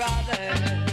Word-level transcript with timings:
harmony. 0.00 0.87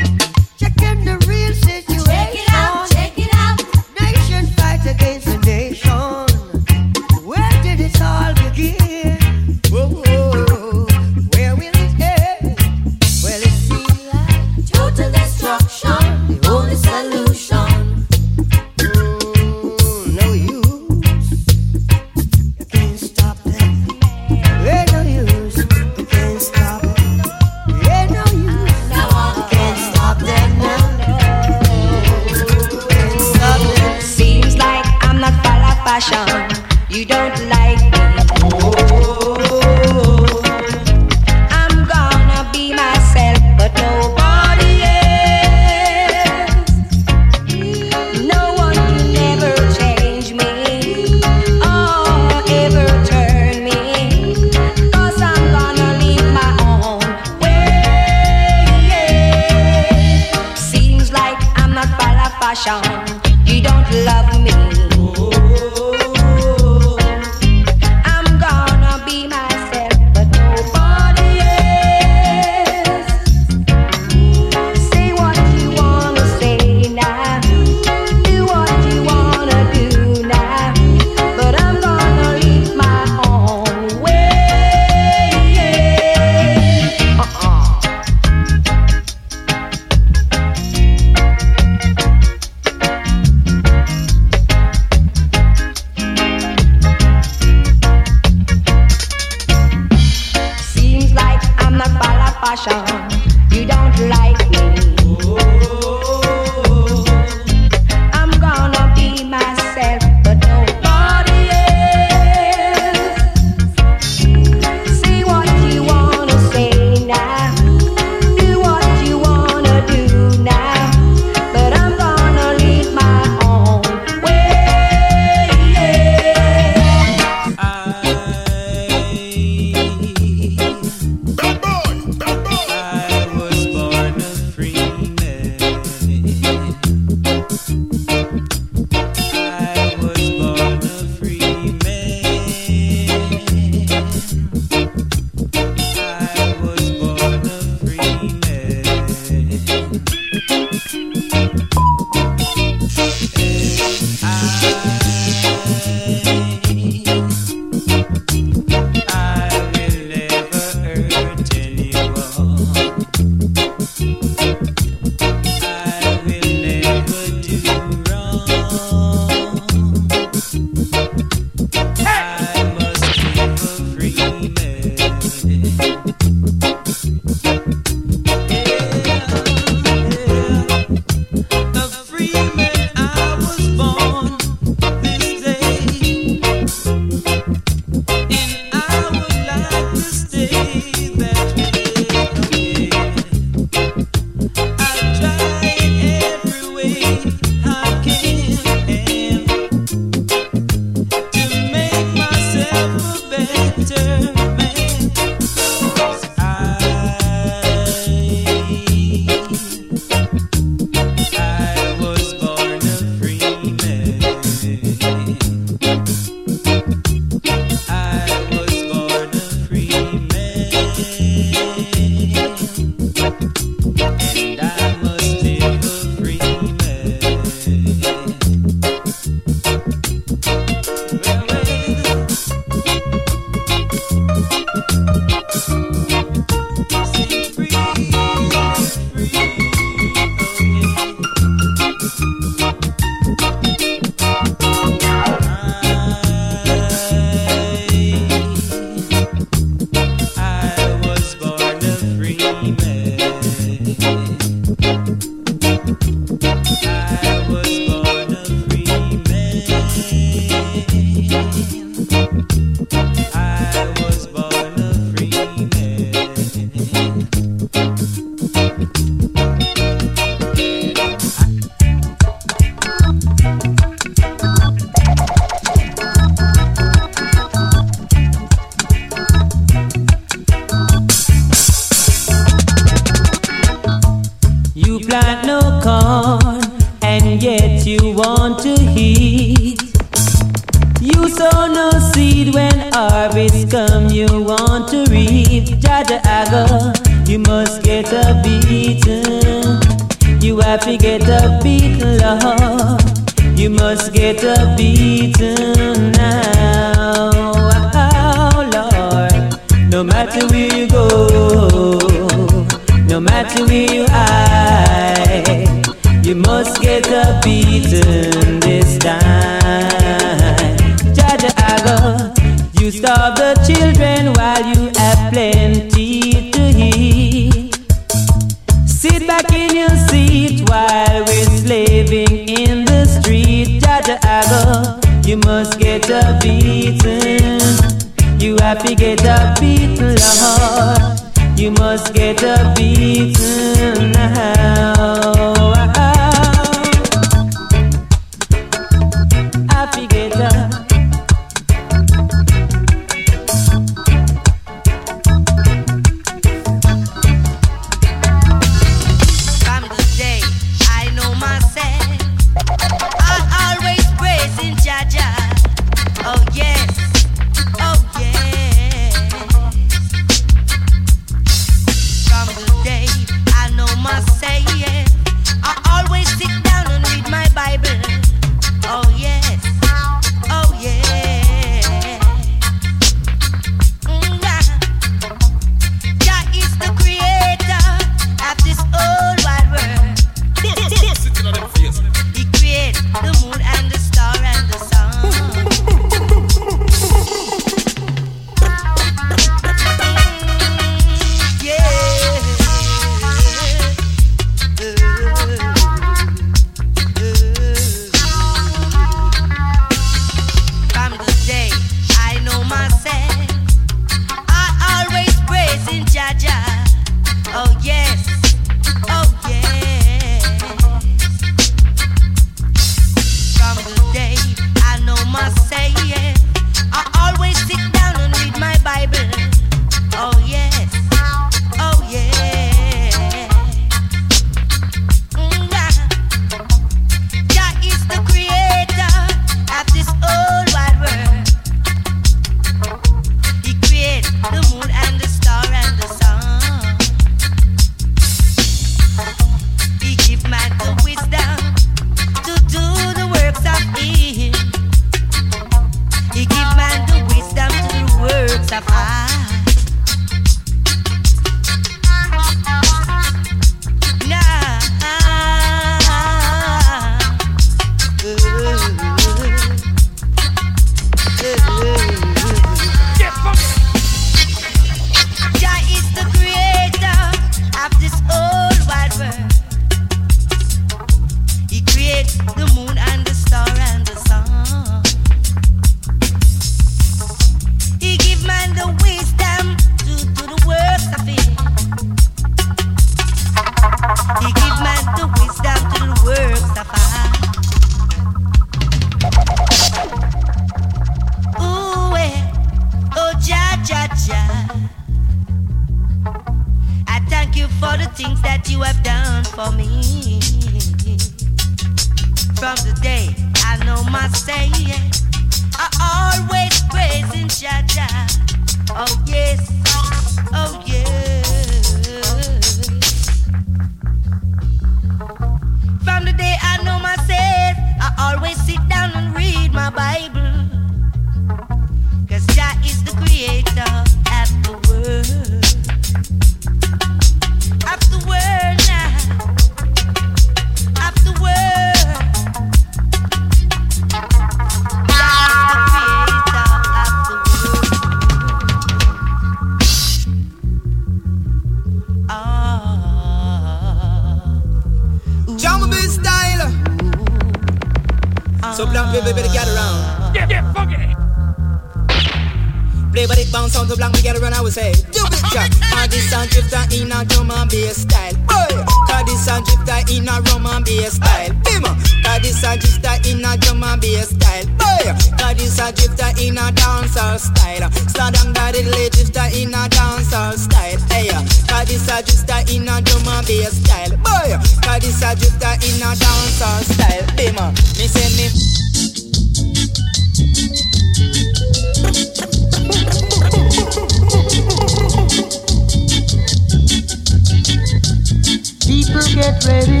People 598.92 599.24
get 599.32 599.64
ready 599.64 600.00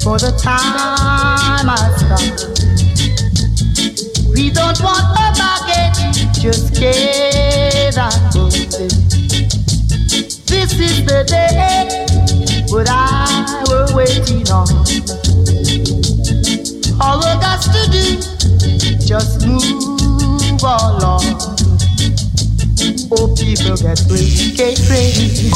for 0.00 0.16
the 0.16 0.32
time 0.42 1.68
I 1.68 1.92
come. 2.08 2.32
We 4.32 4.48
don't 4.50 4.80
want 4.80 5.12
a 5.12 5.28
baggage, 5.36 6.00
just 6.40 6.72
get 6.80 7.98
and 7.98 8.32
go. 8.32 8.48
This 10.48 10.72
is 10.80 11.04
the 11.04 11.24
day 11.28 12.06
what 12.70 12.88
I 12.88 13.62
were 13.68 13.94
waiting 13.94 14.48
on. 14.48 14.68
All 16.98 17.18
we 17.18 17.32
got 17.44 17.60
to 17.60 17.82
do, 17.92 18.16
just 19.06 19.46
move 19.46 20.62
along. 20.62 21.61
Oh, 22.84 23.32
people 23.38 23.76
get 23.76 24.00
ready, 24.10 24.50
get 24.56 24.78
ready. 24.90 25.50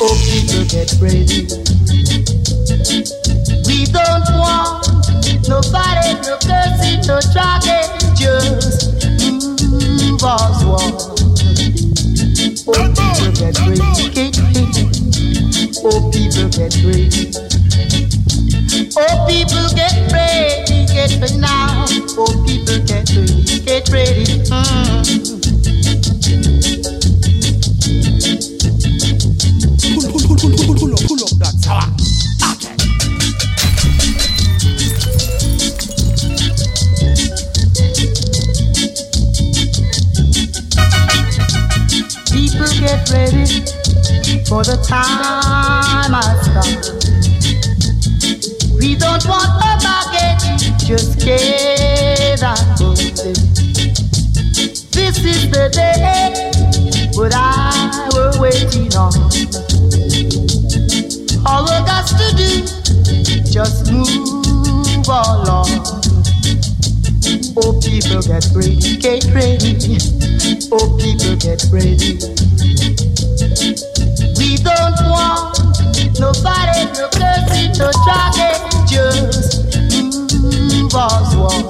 Oh, 0.00 0.16
people 0.24 0.64
get 0.64 0.88
ready. 1.04 1.44
We 3.66 3.84
don't 3.92 4.24
want 4.40 4.88
nobody, 5.48 6.16
no 6.24 6.38
cursing, 6.40 7.04
no 7.04 7.20
dragging, 7.32 7.92
just 8.16 9.04
move 9.68 10.24
us 10.24 10.64
one. 10.64 10.96
Oh, 12.66 12.88
people 12.88 13.32
get 13.36 13.60
ready, 13.60 14.08
get 14.16 14.38
ready. 14.40 14.84
Oh, 15.84 16.08
people 16.10 16.48
get 16.56 16.72
ready. 16.80 17.32
Oh, 18.96 19.26
people 19.28 19.68
get 19.74 19.92
ready, 20.10 20.86
get 20.86 21.20
ready 21.20 21.36
now. 21.36 21.84
Oh, 22.16 22.32
people 22.46 22.78
get 22.86 23.10
ready, 23.14 23.60
get 23.60 23.88
ready. 23.90 24.24
Mm. 24.48 25.45
This 54.92 55.18
is 55.24 55.50
the 55.50 55.68
day 55.72 56.52
what 57.14 57.32
I 57.34 58.08
were 58.14 58.40
waiting 58.40 58.94
on. 58.94 59.85
All 61.48 61.62
we 61.62 61.70
got 61.86 62.06
to 62.08 62.34
do, 62.36 62.66
just 63.46 63.92
move 63.92 65.06
along. 65.06 65.70
Oh, 67.56 67.78
people 67.80 68.20
get 68.22 68.46
ready, 68.52 68.96
get 68.98 69.24
ready. 69.32 69.98
Oh, 70.72 70.90
people 70.98 71.36
get 71.36 71.62
ready. 71.70 72.18
We 74.36 74.56
don't 74.58 74.98
want 75.06 75.54
nobody, 76.18 76.82
no 76.98 77.06
cursing, 77.14 77.72
no 77.78 77.90
dragging, 78.02 78.62
just 78.90 79.70
move 80.42 80.94
us 80.94 81.34
one. 81.36 81.64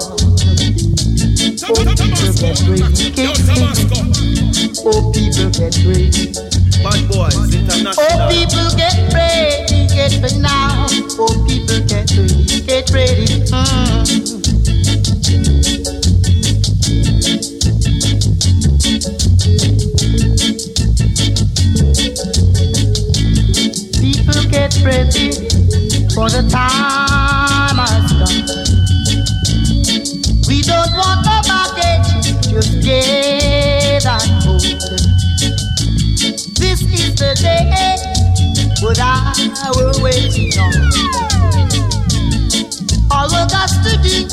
Oh, 1.68 1.84
people 1.84 2.32
get 2.40 2.60
ready, 2.64 3.10
get 3.12 3.38
ready. 3.44 3.84
Oh, 4.88 5.12
people 5.12 5.50
get 5.50 5.76
ready. 5.84 6.32
Bad 6.82 7.08
boys, 7.08 7.54
international. 7.54 7.94
Oh, 7.98 8.28
people 8.30 8.70
get 8.76 8.94
ready, 9.12 9.65
get 9.96 10.12
ready 10.20 10.38
now. 10.40 10.86
Oh, 11.18 11.44
people 11.48 11.80
get 11.88 12.10
ready, 12.12 12.60
get 12.66 12.90
ready. 12.90 13.24
Mm. 13.48 14.04
People 23.96 24.42
get 24.50 24.76
ready 24.84 25.32
for 26.12 26.28
the 26.28 26.46
time 26.50 27.78
has 27.80 28.12
come. 28.20 28.44
We 30.46 30.60
don't 30.60 30.92
want 30.92 31.24
no 31.24 31.40
baggage, 31.48 32.08
just 32.50 32.82
get 32.84 34.04
and. 34.04 34.60
This 36.60 36.82
is 36.82 37.14
the 37.14 37.34
day 37.40 37.95
what 38.86 39.00
I 39.00 39.72
were 39.74 40.00
waiting 40.00 40.52
on. 40.60 40.72
All 43.10 43.26
we 43.26 43.42
got 43.50 43.66
to 43.82 43.98
do, 44.00 44.28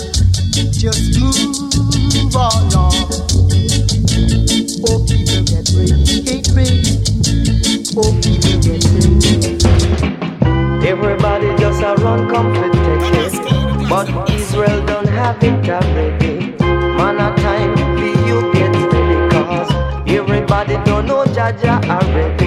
just 0.70 1.18
move 1.18 2.36
along. 2.36 2.94
Oh, 4.86 5.02
people 5.10 5.42
get 5.50 5.66
get 6.22 6.46
ready. 6.54 7.02
Oh, 7.98 8.14
people 8.22 8.58
get 8.62 8.86
ready. 8.94 9.58
Everybody 10.88 11.48
just 11.58 11.82
a 11.82 11.96
run 12.04 12.30
ticket, 12.54 13.90
but 13.90 14.08
Israel 14.30 14.86
don't 14.86 15.08
have 15.08 15.44
it 15.44 15.68
already. 15.68 16.54
Man, 16.96 17.18
a 17.18 17.36
time 17.38 17.76
for 17.98 18.14
you 18.28 18.54
get 18.54 18.74
steady, 18.76 19.18
cause 19.32 19.72
everybody 20.08 20.76
don't 20.86 21.08
know 21.08 21.26
Jah 21.26 21.52
Jah 21.60 21.82
already. 21.90 22.43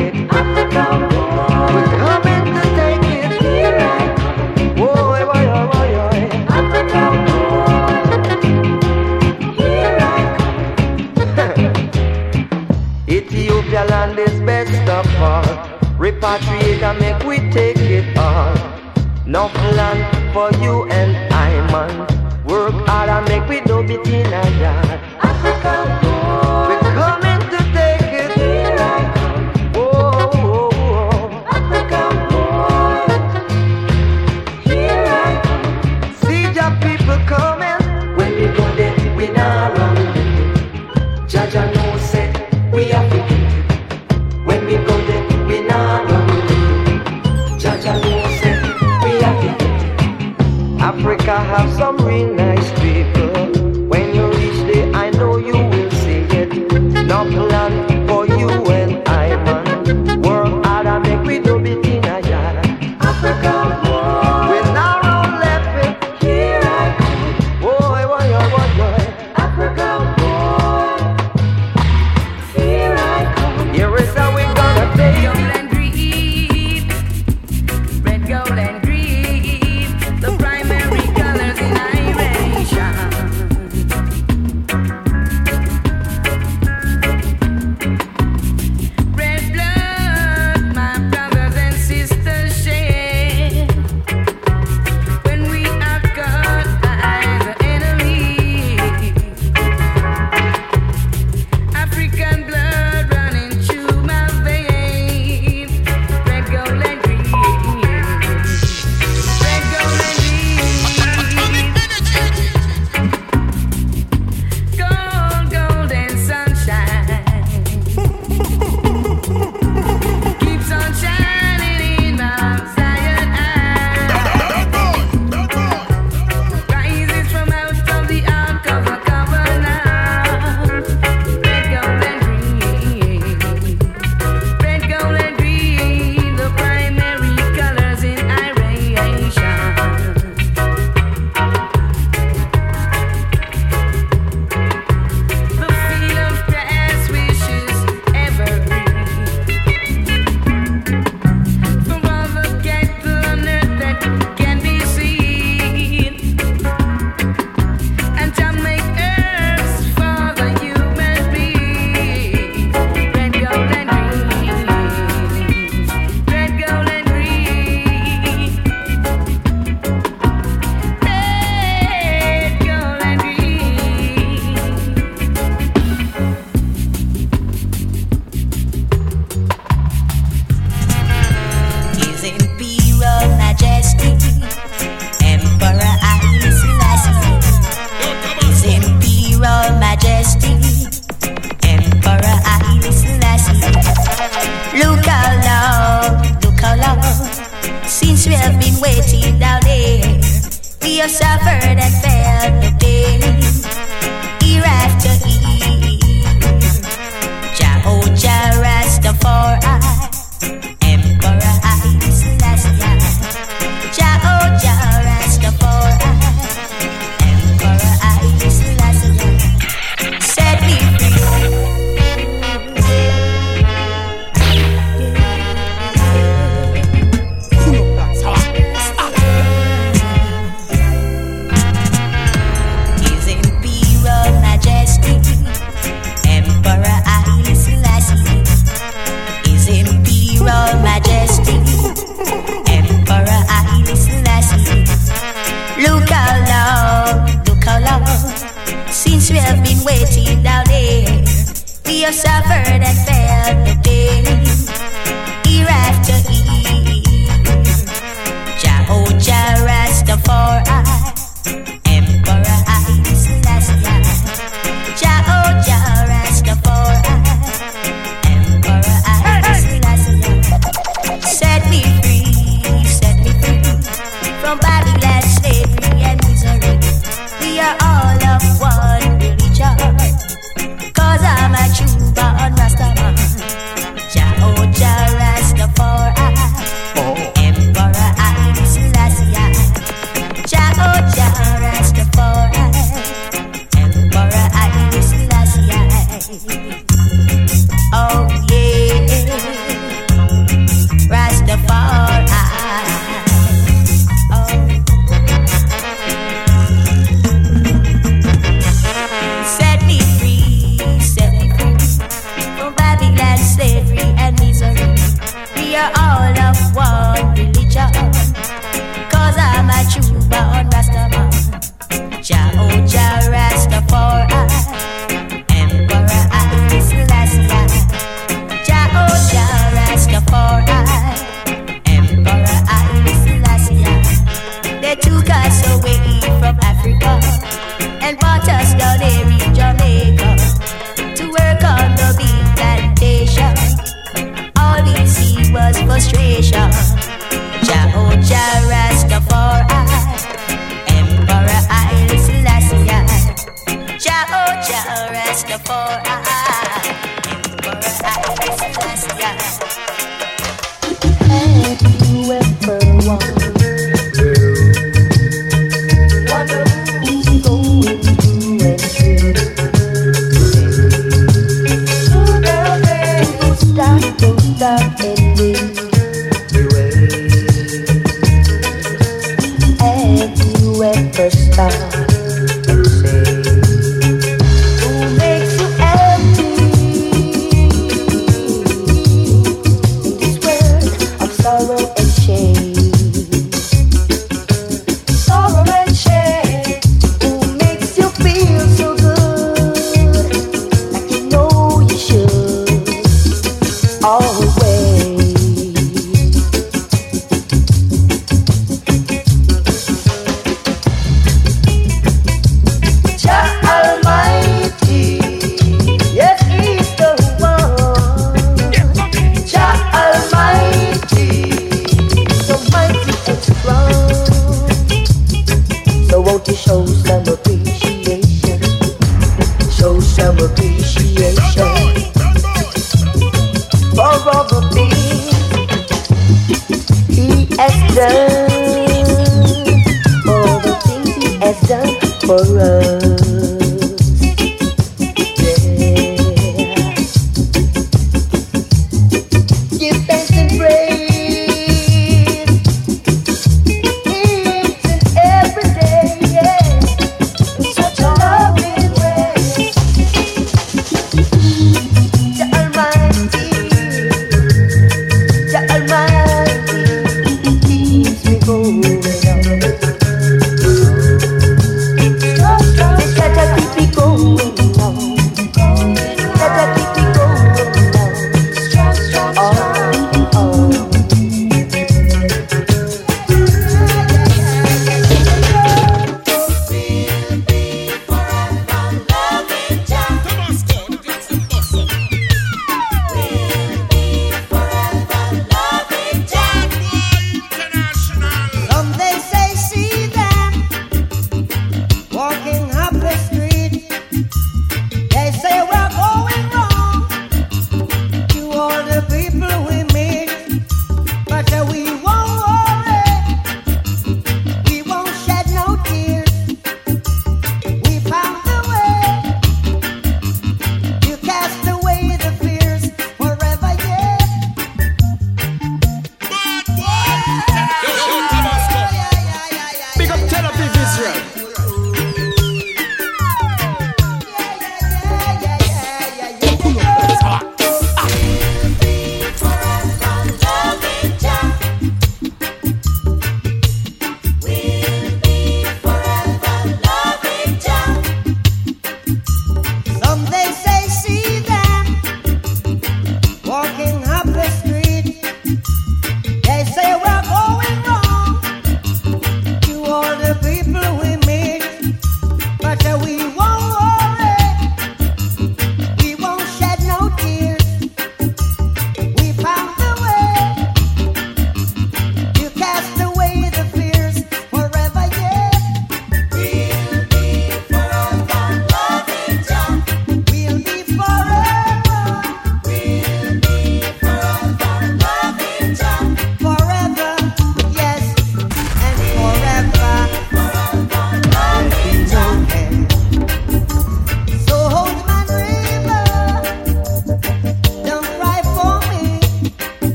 Repatriate 16.07 16.83
and 16.83 17.01
make 17.01 17.21
we 17.25 17.39
take 17.51 17.79
it 17.79 18.17
all. 18.17 18.55
No 19.27 19.47
land 19.75 20.07
for 20.33 20.53
you 20.63 20.87
and 20.89 21.16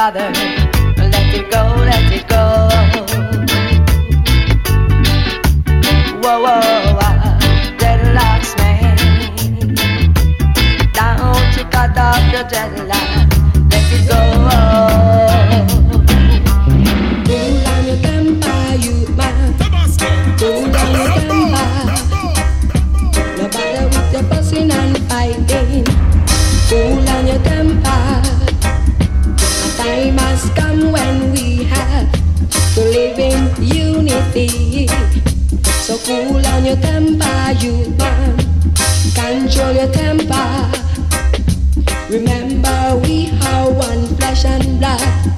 brother. 0.00 0.32
Let 1.12 1.34
it 1.34 1.50
go, 1.50 1.62
let 1.90 2.10
it 2.10 2.26
go. 2.26 2.42
Whoa, 6.22 6.40
whoa, 6.44 6.60
dreadlocks 7.76 8.56
man. 8.56 8.96
Don't 10.94 11.56
you 11.58 11.64
cut 11.64 11.98
off 11.98 12.32
your 12.32 12.44
dreadlocks. 12.44 12.89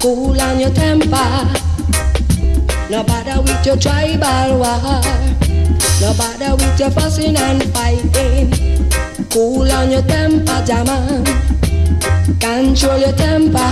Cool 0.02 0.40
on 0.40 0.58
your 0.58 0.70
temper. 0.70 1.14
No 2.90 3.04
bother 3.04 3.40
with 3.40 3.64
your 3.64 3.76
tribal 3.76 4.58
war. 4.58 5.00
No 6.00 6.12
bother 6.18 6.56
with 6.56 6.80
your 6.80 6.90
fussing 6.90 7.36
and 7.36 7.62
fighting. 7.72 8.50
Cool 9.30 9.70
on 9.70 9.92
your 9.92 10.02
temper, 10.02 10.64
Jaman. 10.66 11.24
Control 12.40 12.98
your 12.98 13.12
temper. 13.12 13.70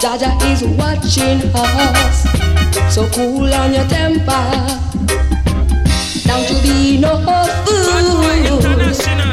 Jah 0.00 0.18
Jah 0.18 0.36
is 0.50 0.64
watching 0.64 1.42
us. 1.54 2.24
So 2.92 3.08
cool 3.10 3.54
on 3.54 3.72
your 3.72 3.86
temper. 3.86 4.50
Don't 6.26 6.50
you 6.50 6.60
be 6.60 6.98
no 6.98 7.22
fool. 7.22 7.46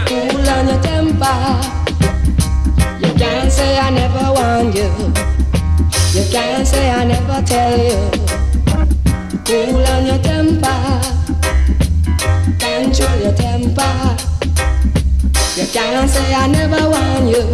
Cool 0.06 0.48
on 0.48 0.68
your 0.68 0.82
temper. 0.84 1.77
Say 3.58 3.76
I 3.80 3.90
never 3.90 4.26
warned 4.38 4.76
you. 4.76 4.90
You 6.14 6.24
can't 6.32 6.68
say 6.68 6.92
I 6.92 7.04
never 7.06 7.42
tell 7.42 7.78
you. 7.90 7.98
Cool 9.46 9.84
on 9.94 10.06
your 10.06 10.20
temper. 10.20 10.78
Control 12.60 13.18
your 13.20 13.34
temper. 13.34 13.94
You 15.58 15.66
can't 15.74 16.08
say 16.08 16.34
I 16.36 16.46
never 16.48 16.82
warn 16.94 17.28
you. 17.34 17.46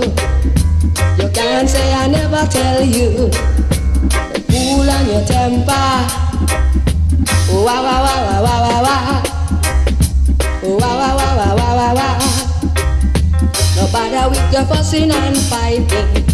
You 1.23 1.29
can't 1.31 1.69
say 1.69 1.93
I 1.93 2.07
never 2.07 2.45
tell 2.51 2.83
you. 2.83 3.31
Cool 4.51 4.89
on 4.89 5.05
your 5.07 5.23
temper. 5.25 5.87
Wah 7.65 7.79
wah 7.85 7.99
wah 8.05 8.19
wah 8.25 8.39
wah 8.45 8.59
wah 8.65 8.79
wah. 8.87 9.23
Wah 10.63 10.95
wah 10.99 11.15
wah 11.15 11.33
wah 11.39 11.55
wah 11.55 11.75
wah 11.77 11.93
wah. 11.95 12.52
No 13.83 13.91
bother 13.91 14.29
with 14.29 14.53
your 14.53 14.63
fussing 14.63 15.11
and 15.11 15.35
fighting. 15.35 16.25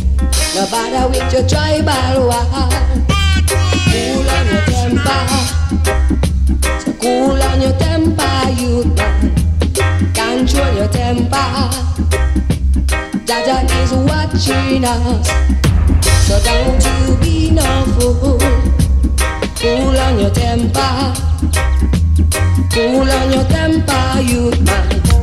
No 0.54 0.68
bother 0.70 1.10
with 1.10 1.34
your 1.34 1.47
tribal 1.47 2.28
war. 2.28 2.70
Cool 3.89 4.30
on 4.30 4.45
your 4.54 4.62
temper. 4.70 5.22
So 6.80 6.93
cool 7.02 7.41
on 7.41 7.60
your 7.60 7.74
temper, 7.80 8.50
youth 8.56 8.95
man. 8.95 9.34
Control 10.14 10.76
your 10.76 10.89
temper. 10.89 11.50
Jah 13.26 13.41
Jah 13.43 13.66
is 13.82 13.93
watching 13.93 14.86
us. 14.86 15.28
So 16.28 16.39
don't 16.43 16.86
you 16.86 17.18
be 17.18 17.50
no 17.50 17.84
fool. 17.97 18.38
Cool 19.58 19.97
on 19.97 20.20
your 20.20 20.30
temper. 20.30 21.16
Cool 22.72 23.10
on 23.10 23.34
your 23.34 23.43
temper, 23.45 24.22
youth 24.22 24.62
man. 24.62 25.18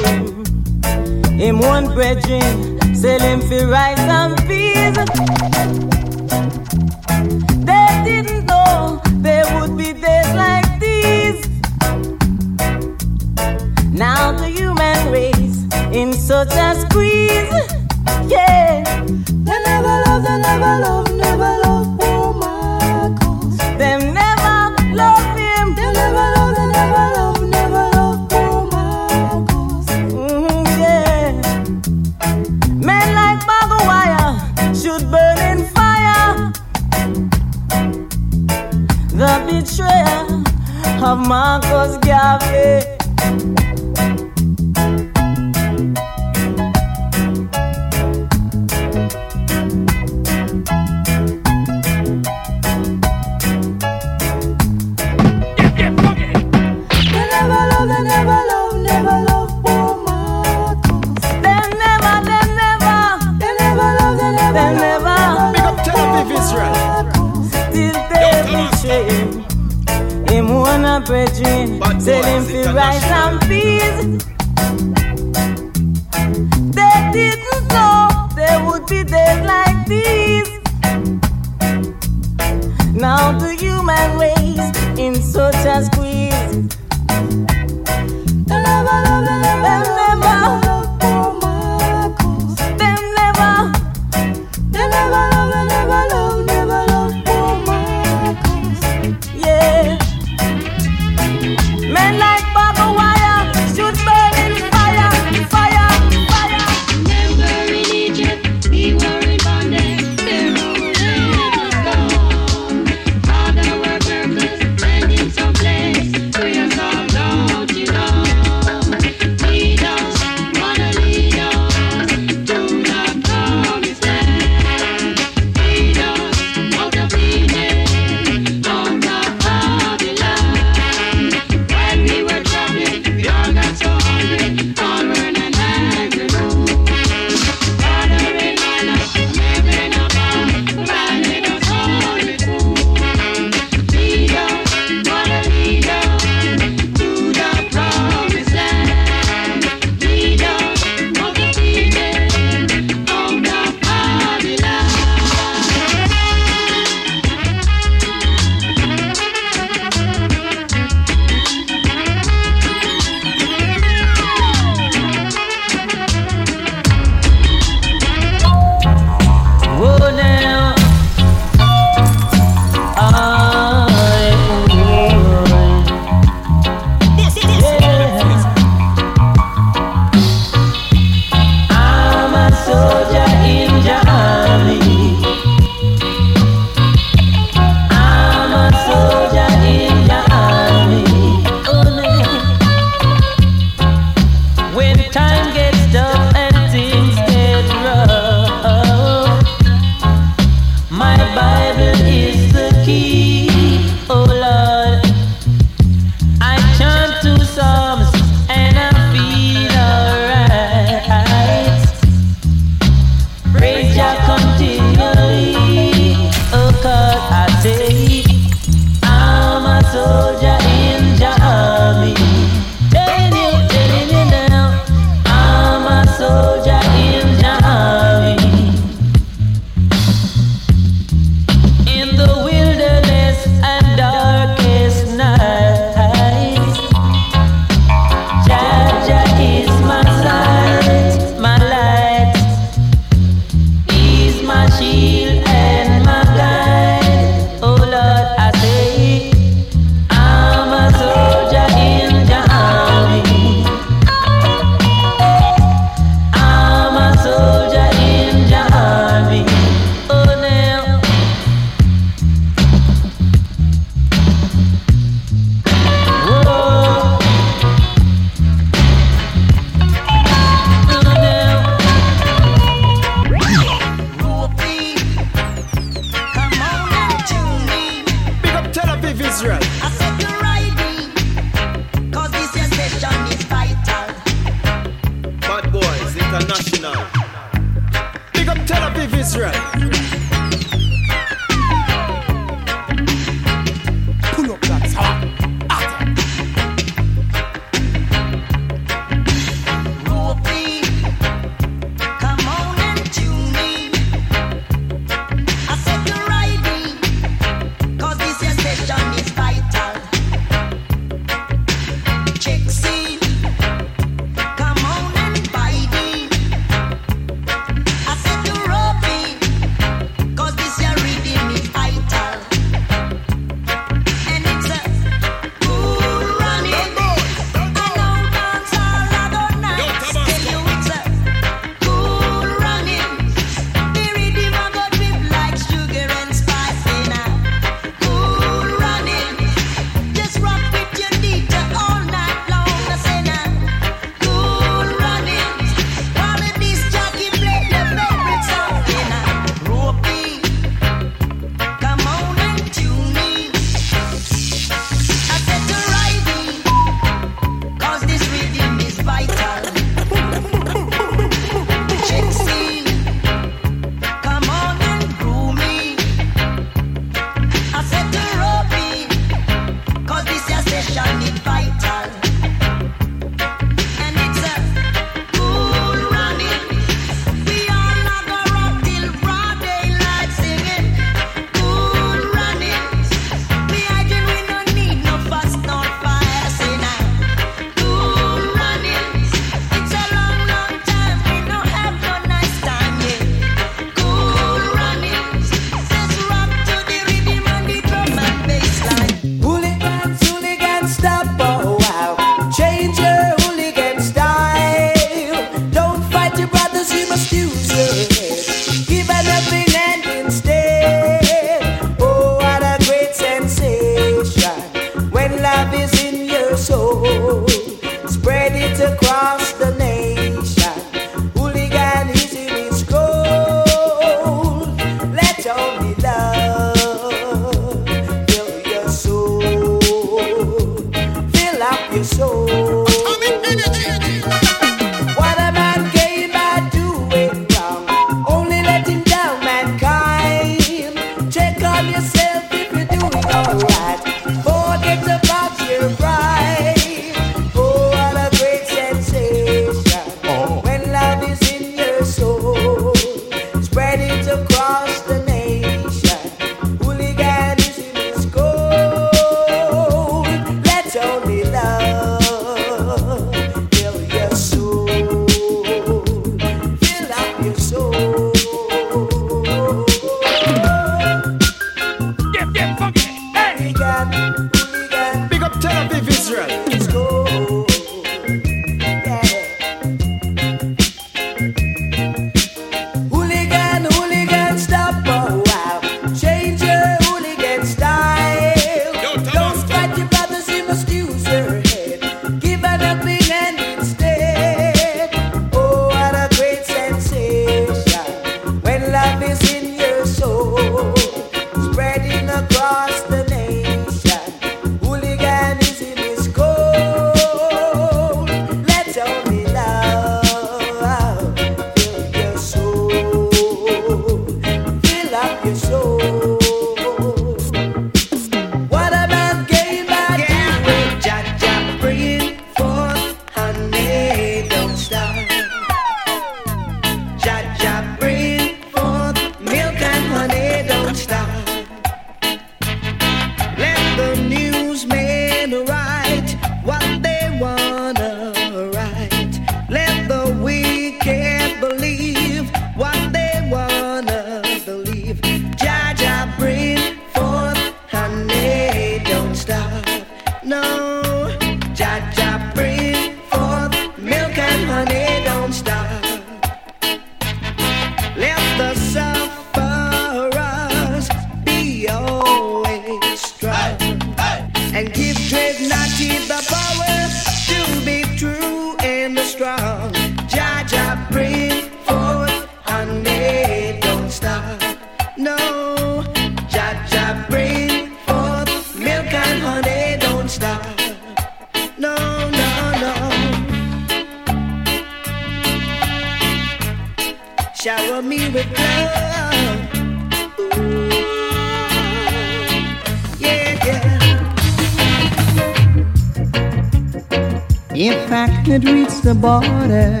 In 597.76 597.92
fact, 598.08 598.48
it 598.48 598.64
reached 598.64 599.02
the 599.02 599.14
border. 599.14 600.00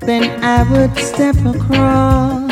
Then 0.00 0.42
I 0.42 0.62
would 0.70 0.96
step 0.96 1.36
across. 1.44 2.50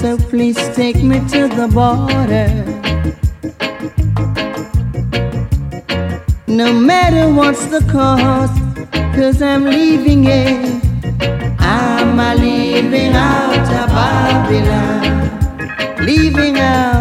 So 0.00 0.16
please 0.30 0.56
take 0.74 1.02
me 1.02 1.18
to 1.28 1.48
the 1.48 1.68
border. 1.68 2.48
No 6.46 6.72
matter 6.72 7.28
what's 7.30 7.66
the 7.66 7.82
cost, 7.92 8.58
cause 9.14 9.42
I'm 9.42 9.64
leaving 9.64 10.24
it. 10.24 10.82
I'm 11.60 12.16
leaving 12.40 13.12
out 13.12 13.68
of 13.80 13.88
Babylon, 13.90 15.26
leaving 16.06 16.58
out. 16.60 16.95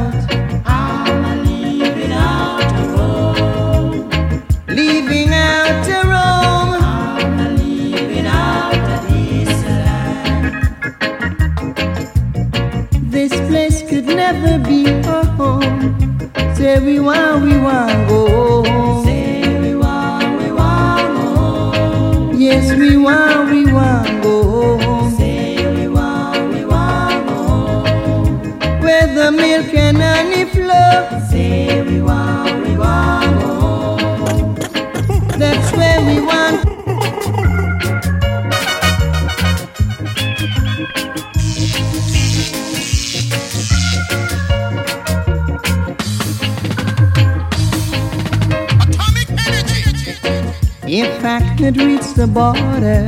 the 52.26 52.32
border, 52.34 53.05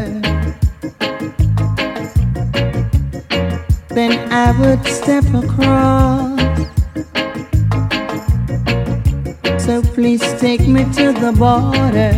then 3.89 4.11
I 4.31 4.51
would 4.59 4.85
step 4.85 5.23
across. 5.33 6.37
So 9.63 9.81
please 9.95 10.21
take 10.39 10.67
me 10.67 10.83
to 10.97 11.13
the 11.13 11.31
border. 11.43 12.15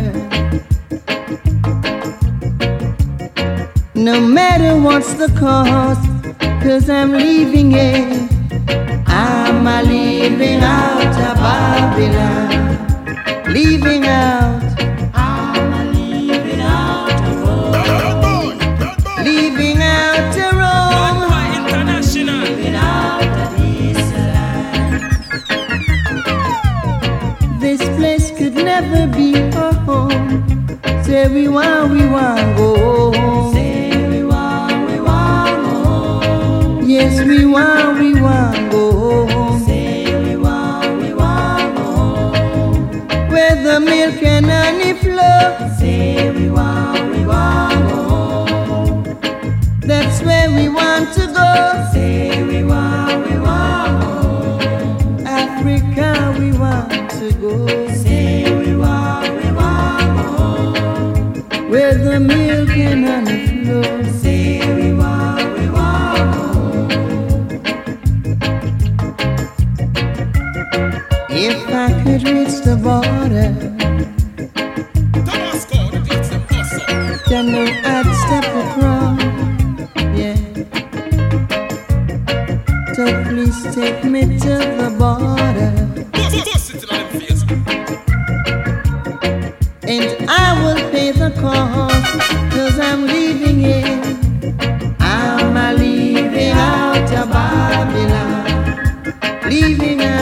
No 3.94 4.20
matter 4.20 4.78
what's 4.80 5.14
the 5.14 5.28
cost, 5.38 6.06
cause 6.62 6.90
I'm 6.90 7.12
leaving 7.12 7.72
it. 7.72 8.30
I'm 9.06 9.64
leaving 9.88 10.60
out 10.60 11.16
of 11.28 11.36
Babylon, 11.44 12.74
leaving 13.54 14.06
out. 14.06 14.49
Cause 92.50 92.78
I'm 92.78 93.06
leaving 93.06 93.62
it. 93.62 94.54
I'm 95.00 95.56
a 95.56 95.72
leaving 95.72 96.50
out 96.50 97.12
of 97.12 97.30
Babylon. 97.30 99.14
Leaving 99.48 100.02
out. 100.02 100.19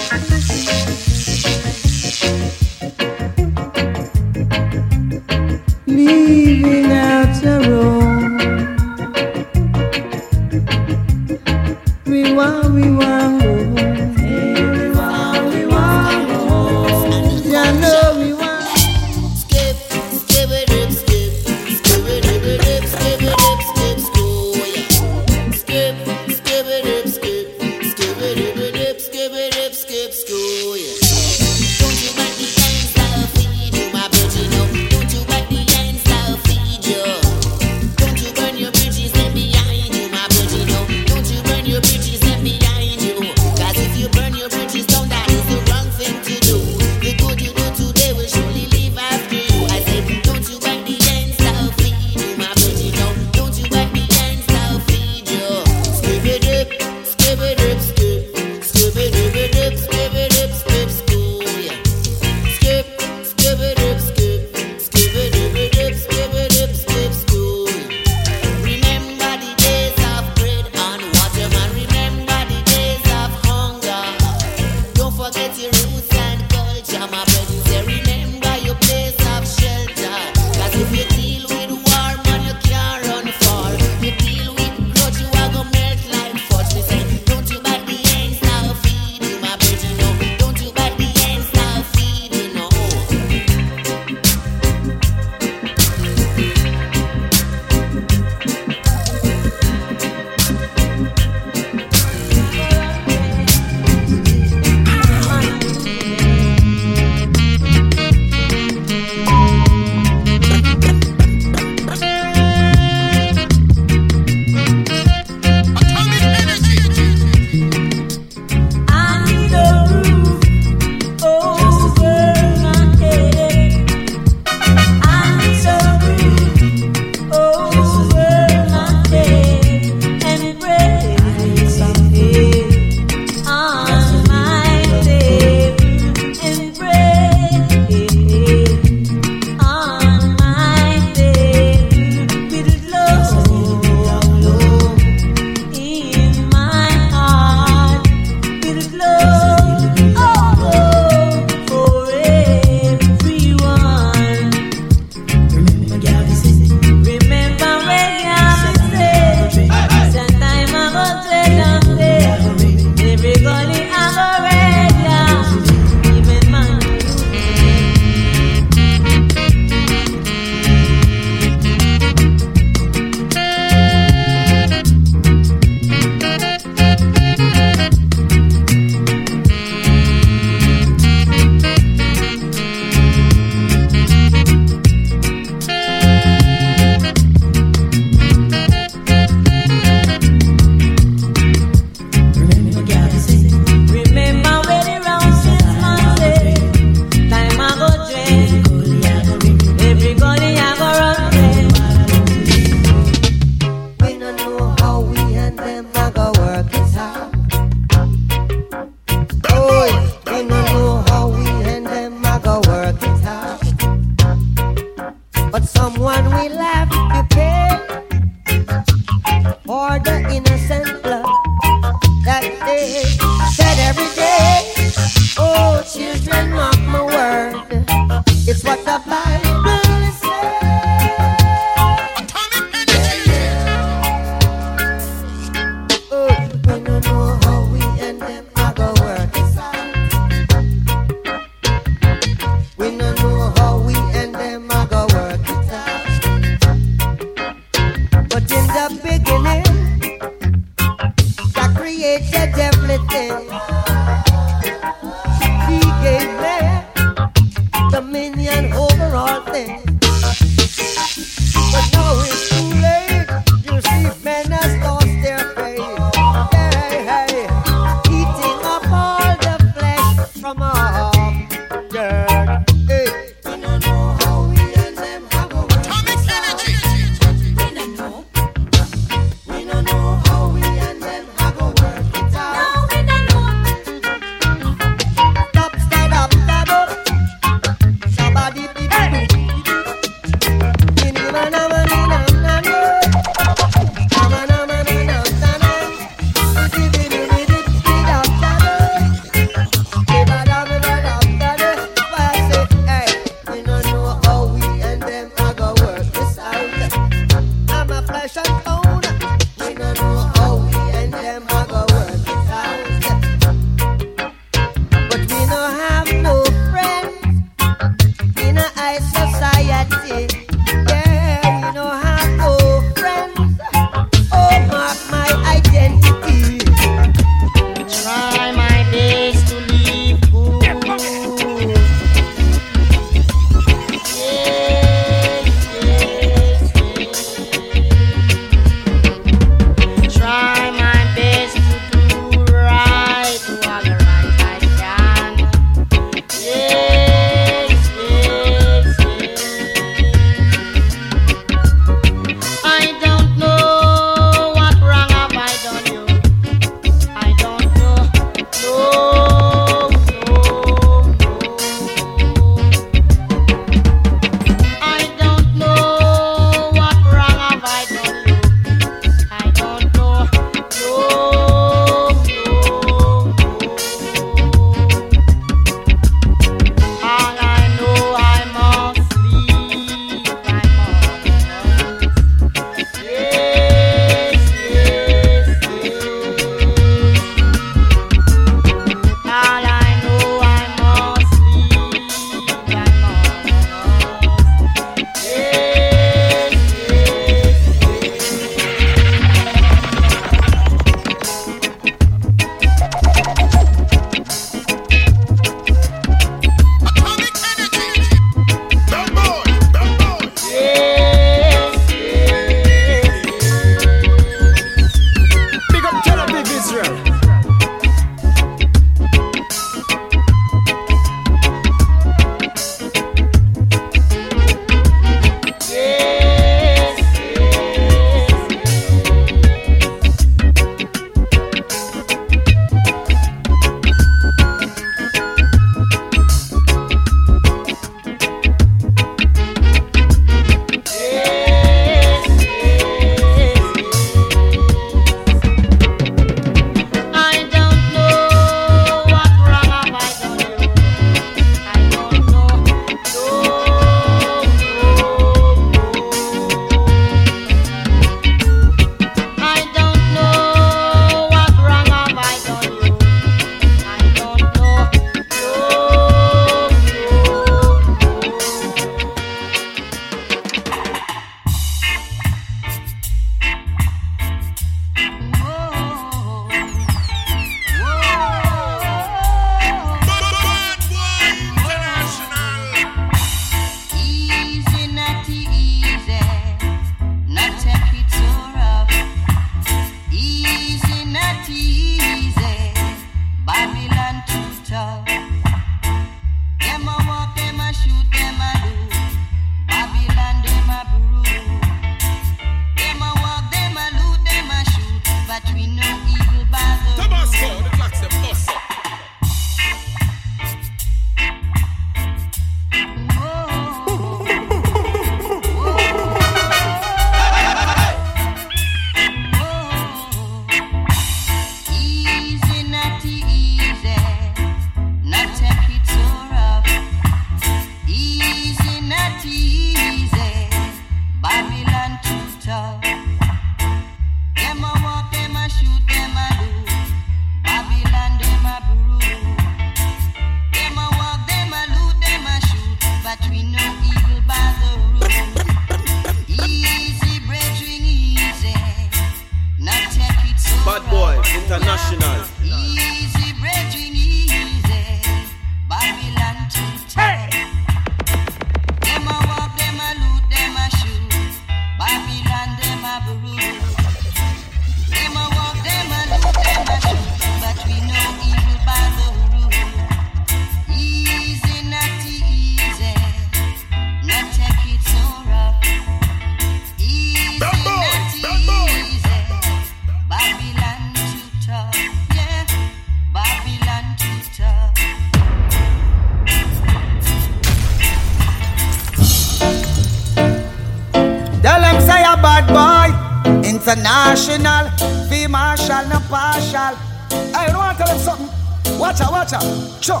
Watch 599.30 599.44
out. 599.44 599.84
Sure. 599.84 600.00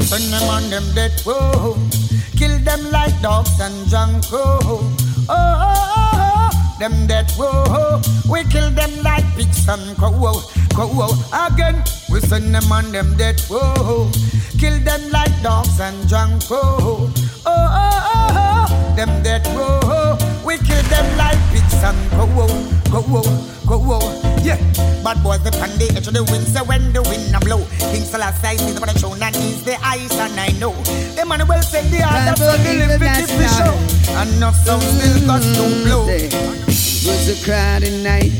Send 0.00 0.32
them 0.32 0.48
on 0.48 0.70
them 0.70 0.84
dead, 0.94 1.12
whoa. 1.26 1.76
Kill 2.38 2.58
them 2.60 2.90
like 2.90 3.12
dogs 3.20 3.60
and 3.60 3.86
junk, 3.88 4.24
oh. 4.32 4.58
Oh, 5.28 5.28
oh, 5.28 5.92
oh, 5.94 6.50
oh. 6.54 6.76
Them 6.78 7.06
dead, 7.06 7.30
whoa. 7.32 8.00
We 8.30 8.44
kill 8.44 8.70
them 8.70 8.90
like 9.02 9.26
pigs 9.36 9.68
and 9.68 9.94
crow, 9.98 10.40
crow. 10.72 11.10
Again, 11.34 11.84
we 12.10 12.20
send 12.20 12.54
them 12.54 12.72
on 12.72 12.92
them 12.92 13.14
dead, 13.18 13.40
whoa. 13.50 14.10
Kill 14.58 14.78
them 14.80 15.10
like 15.10 15.42
dogs 15.42 15.78
and 15.78 16.08
junk, 16.08 16.42
oh. 16.50 17.12
Oh, 17.44 17.52
oh, 17.52 18.10
oh, 18.14 18.68
oh. 18.70 18.94
Them 18.96 19.22
dead, 19.22 19.46
whoa. 19.48 20.16
We 20.46 20.56
kill 20.56 20.82
them 20.88 21.18
like 21.18 21.36
pigs 21.82 21.98
and 21.98 22.10
crow, 22.10 23.02
crow, 23.02 23.78
crow. 23.78 24.00
Yeah, 24.42 24.56
bad 25.02 25.22
boys 25.22 25.42
they 25.42 25.50
on 25.60 25.70
the 25.78 25.92
edge 25.96 26.06
of 26.06 26.14
the 26.14 26.24
wind, 26.24 26.46
so 26.46 26.64
when 26.64 26.92
the 26.92 27.02
wind 27.02 27.34
a 27.34 27.40
blow, 27.40 27.64
King 27.92 28.02
Selassie 28.02 28.56
is 28.56 28.74
the 28.74 28.86
throne 28.98 29.22
and 29.22 29.34
he's 29.36 29.62
the 29.62 29.76
ice, 29.84 30.12
and 30.18 30.38
I 30.38 30.48
know 30.58 30.72
the 31.14 31.24
man 31.26 31.46
will 31.46 31.62
say 31.62 31.82
the 31.88 32.02
other 32.02 32.36
so 32.36 32.56
the 32.62 32.86
liberty 32.86 33.26
for 33.26 33.48
show, 33.58 33.74
and 34.18 34.30
enough 34.36 34.56
sound 34.56 34.82
still 34.82 35.26
got 35.26 35.42
to 35.42 35.64
blow. 35.84 36.06
was 36.06 37.28
a 37.30 37.44
crowded 37.44 38.02
night, 38.02 38.32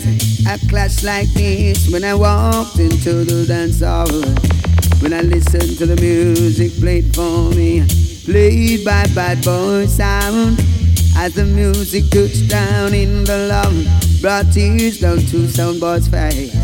a 0.48 0.58
clash 0.68 1.02
like 1.02 1.28
this 1.34 1.90
when 1.90 2.04
I 2.04 2.14
walked 2.14 2.78
into 2.78 3.24
the 3.24 3.46
dance 3.46 3.80
hall. 3.80 4.22
When 5.00 5.12
I 5.12 5.22
listened 5.22 5.78
to 5.78 5.86
the 5.86 6.00
music 6.00 6.78
played 6.78 7.14
for 7.14 7.50
me, 7.50 7.84
played 8.24 8.84
by 8.84 9.06
Bad 9.14 9.44
Boy 9.44 9.86
Sound. 9.86 10.81
As 11.16 11.34
the 11.34 11.44
music 11.44 12.10
touched 12.10 12.48
down 12.48 12.94
in 12.94 13.24
the 13.24 13.46
lung, 13.48 13.84
brought 14.20 14.52
tears 14.52 15.00
down 15.00 15.18
to 15.18 15.46
soundboard's 15.46 16.08
face. 16.08 16.54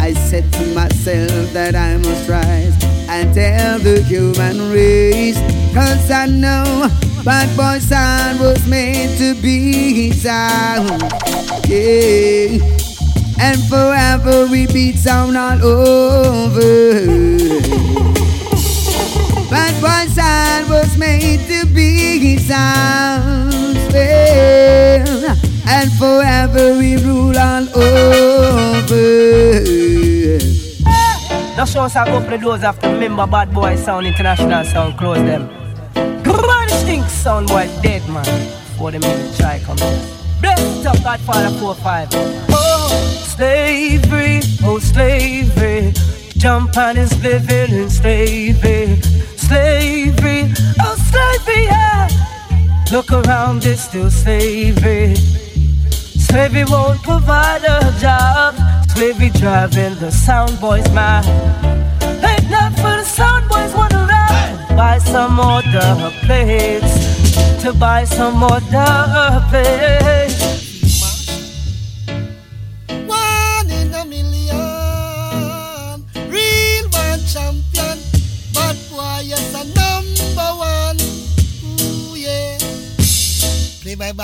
I 0.00 0.12
said 0.14 0.52
to 0.54 0.74
myself 0.74 1.52
that 1.52 1.74
I 1.74 1.96
must 1.96 2.28
rise 2.28 2.74
and 3.08 3.34
tell 3.34 3.78
the 3.78 4.02
human 4.02 4.70
race. 4.72 5.38
Cause 5.74 6.10
I 6.10 6.26
know 6.26 6.88
Bad 7.24 7.54
Boy 7.56 7.78
Sound 7.80 8.40
was 8.40 8.66
made 8.66 9.16
to 9.18 9.34
be 9.42 10.10
sound. 10.12 11.02
Yeah. 11.68 12.58
And 13.40 13.62
forever 13.68 14.46
we 14.50 14.66
beat 14.66 14.96
sound 14.96 15.36
all 15.36 15.64
over. 15.64 16.60
Bad 19.50 19.74
Boy 19.80 20.12
Sound 20.12 20.70
was 20.70 20.96
made 20.96 21.40
to 21.48 21.66
be 21.66 22.38
sound. 22.38 23.39
And 25.66 25.92
forever 25.98 26.78
we 26.78 26.96
rule 26.96 27.36
all 27.38 27.68
over. 27.76 28.90
Just 31.56 31.72
show 31.72 31.82
us 31.82 31.96
a 31.96 32.04
couple 32.04 32.34
of 32.34 32.40
those 32.40 32.62
after 32.62 32.88
remember 32.92 33.26
Bad 33.26 33.52
Boy 33.52 33.76
Sound 33.76 34.06
International 34.06 34.64
Sound 34.64 34.96
close 34.98 35.18
them. 35.18 35.48
Grudge 36.22 36.70
Stink 36.70 37.06
sound 37.06 37.48
boy 37.48 37.68
dead 37.82 38.06
man. 38.08 38.24
For 38.78 38.90
them 38.90 39.04
even 39.04 39.34
try 39.34 39.58
come 39.60 39.76
here. 39.78 40.00
Bless 40.40 40.86
up 40.86 41.02
Godfather 41.02 41.50
4-5. 41.56 42.08
Oh, 42.50 42.88
slavery, 43.36 44.40
oh 44.64 44.78
slavery. 44.78 45.92
Jump 46.38 46.76
on 46.78 46.96
is 46.96 47.12
living 47.22 47.72
in 47.76 47.90
slavery. 47.90 48.96
Slavery, 49.36 50.52
oh 50.80 50.96
slavery, 51.10 51.64
yeah. 51.64 52.08
Look 52.92 53.12
around, 53.12 53.64
it's 53.66 53.82
still 53.82 54.10
slavery. 54.10 55.14
Slavery 55.14 56.64
won't 56.64 57.00
provide 57.04 57.62
a 57.62 57.94
job. 58.00 58.56
Slavery 58.90 59.30
driving 59.30 59.94
the 60.00 60.10
sound 60.10 60.60
boys 60.60 60.90
mad. 60.90 61.24
Ain't 62.24 62.50
not 62.50 62.72
for 62.74 62.96
the 63.00 63.04
sound 63.04 63.48
boys 63.48 63.72
wanna 63.74 64.08
ride. 64.10 64.76
Buy 64.76 64.98
some 64.98 65.38
other 65.38 66.10
plates. 66.26 67.62
To 67.62 67.72
buy 67.72 68.02
some 68.02 68.42
other 68.42 69.44
plates. 69.50 70.39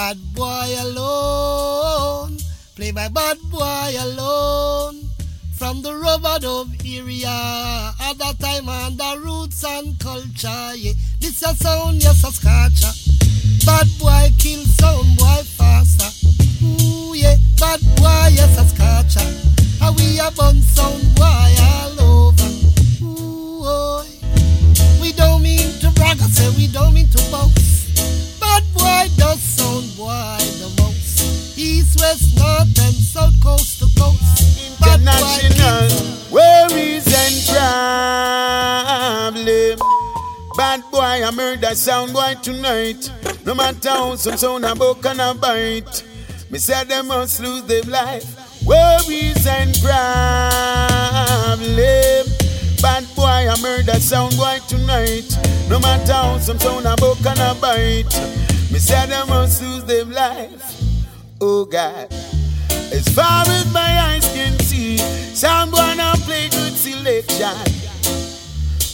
Bad 0.07 0.35
boy 0.35 0.69
alone. 0.83 2.39
Play 2.77 2.93
by 2.93 3.09
bad 3.09 3.39
boy 3.51 3.91
alone. 3.99 5.03
From 5.59 5.83
the 5.83 5.97
rubber 5.97 6.39
area, 6.85 7.27
at 8.01 8.17
that 8.19 8.39
time 8.39 8.69
under 8.69 9.21
roots 9.21 9.65
and 9.65 9.99
culture, 9.99 10.77
yeah. 10.77 10.93
This 11.19 11.43
a 11.43 11.55
sound, 11.57 12.05
yes, 12.05 12.23
a 12.23 12.31
scratcher. 12.31 12.93
Bad 13.67 13.89
boy 13.99 14.31
kill 14.39 14.65
sound 14.79 15.19
boy 15.19 15.43
faster. 15.59 16.11
Ooh, 16.63 17.15
yeah, 17.15 17.35
bad 17.59 17.81
boy, 17.97 18.29
yes, 18.31 18.59
a 18.61 18.65
scratcher. 18.65 19.36
Tonight. 42.47 43.11
No 43.45 43.57
matter 43.57 43.89
how 43.89 44.15
some 44.15 44.37
sound 44.37 44.65
a 44.65 44.73
book 44.73 45.05
and 45.05 45.21
a 45.21 45.35
bite. 45.35 46.05
Me 46.49 46.61
say 46.61 46.85
them 46.85 47.09
must 47.09 47.41
lose 47.41 47.65
their 47.65 47.83
life. 47.83 48.25
Worries 48.65 49.45
and 49.49 49.75
problem. 49.83 51.59
Bad 52.81 53.05
boy, 53.17 53.51
I 53.51 53.57
murder 53.61 53.99
sound 53.99 54.37
boy 54.37 54.59
tonight. 54.69 55.27
No 55.69 55.81
matter 55.81 56.13
how 56.13 56.39
some 56.39 56.61
sound 56.61 56.87
a 56.87 56.95
book 56.95 57.19
and 57.27 57.41
a 57.41 57.53
bite. 57.61 58.15
Me 58.71 58.79
say 58.79 59.07
them 59.07 59.29
must 59.29 59.61
lose 59.61 59.83
their 59.83 60.05
life. 60.05 60.63
Oh 61.41 61.65
God. 61.65 62.07
As 62.93 63.09
far 63.09 63.43
as 63.49 63.73
my 63.73 64.01
eyes 64.07 64.25
can 64.33 64.57
see, 64.61 64.99
someone 64.99 65.97
now 65.97 66.15
play 66.15 66.49
good 66.51 66.75
selection. 66.75 67.59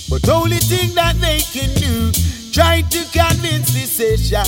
But 0.09 0.27
only 0.31 0.57
thing 0.57 0.95
that 0.95 1.17
they 1.21 1.41
can 1.41 1.69
do, 1.75 2.13
try 2.53 2.83
to 2.83 2.99
convince 3.11 3.73
the 3.73 3.87
session. 3.87 4.45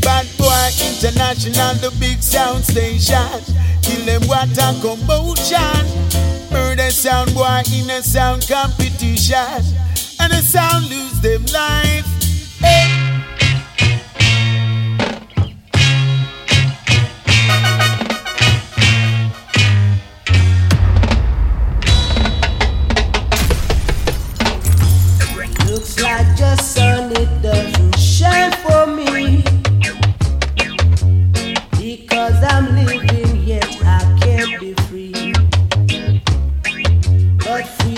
Bad 0.00 0.26
boy 0.38 0.70
international, 0.86 1.74
the 1.82 1.94
big 1.98 2.22
sound 2.22 2.64
station. 2.64 3.42
Kill 3.82 4.04
them 4.06 4.22
what 4.28 4.50
a 4.56 4.72
commotion. 4.80 5.84
Murder 6.52 6.90
sound 6.90 7.34
boy 7.34 7.62
in 7.74 7.90
a 7.90 8.02
sound 8.02 8.46
competition. 8.48 9.62
And 10.20 10.32
the 10.32 10.42
sound 10.42 10.88
lose 10.88 11.20
them 11.20 11.44
life. 11.52 12.06
Hey. 12.60 13.03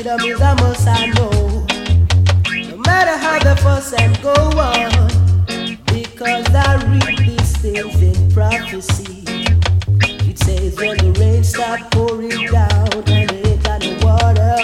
Freedom 0.07 0.31
is 0.31 0.41
a 0.41 0.55
must, 0.57 0.87
I 0.87 1.07
know. 1.07 1.67
No 2.71 2.77
matter 2.79 3.17
how 3.17 3.39
the 3.39 3.57
fuss 3.61 3.93
and 3.93 4.21
go 4.23 4.33
on. 4.33 5.09
Because 5.87 6.47
I 6.55 6.77
read 6.87 7.19
these 7.19 7.57
things 7.57 8.03
in 8.03 8.33
prophecy. 8.33 9.25
It 10.29 10.39
says 10.39 10.77
when 10.77 10.97
the 10.99 11.13
rain 11.19 11.43
stop 11.43 11.91
pouring 11.91 12.47
down 12.53 12.93
and 13.09 13.33
ain't 13.33 13.63
got 13.65 13.83
no 13.83 13.93
water. 14.07 14.57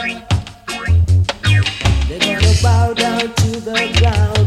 They're 2.09 2.21
gonna 2.21 2.63
bow 2.63 2.95
down 2.95 3.35
to 3.35 3.61
the 3.61 3.75
ground, 3.99 4.42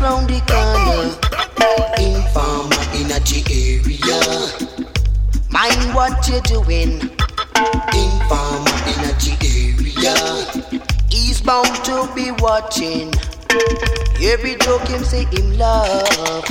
round 0.00 0.28
the 0.28 0.40
corner. 0.48 1.12
Informer 2.00 2.82
in 2.96 3.08
the 3.08 3.20
area. 3.52 4.20
Mind 5.50 5.94
what 5.94 6.26
you're 6.28 6.40
doing. 6.42 7.00
Informer 7.92 8.78
in 8.88 8.98
the 9.04 9.12
area. 9.44 10.80
He's 11.10 11.40
bound 11.40 11.74
to 11.84 12.08
be 12.14 12.30
watching. 12.42 13.12
Every 14.22 14.56
joke 14.56 14.88
him 14.88 15.04
say 15.04 15.24
him 15.26 15.58
love. 15.58 16.44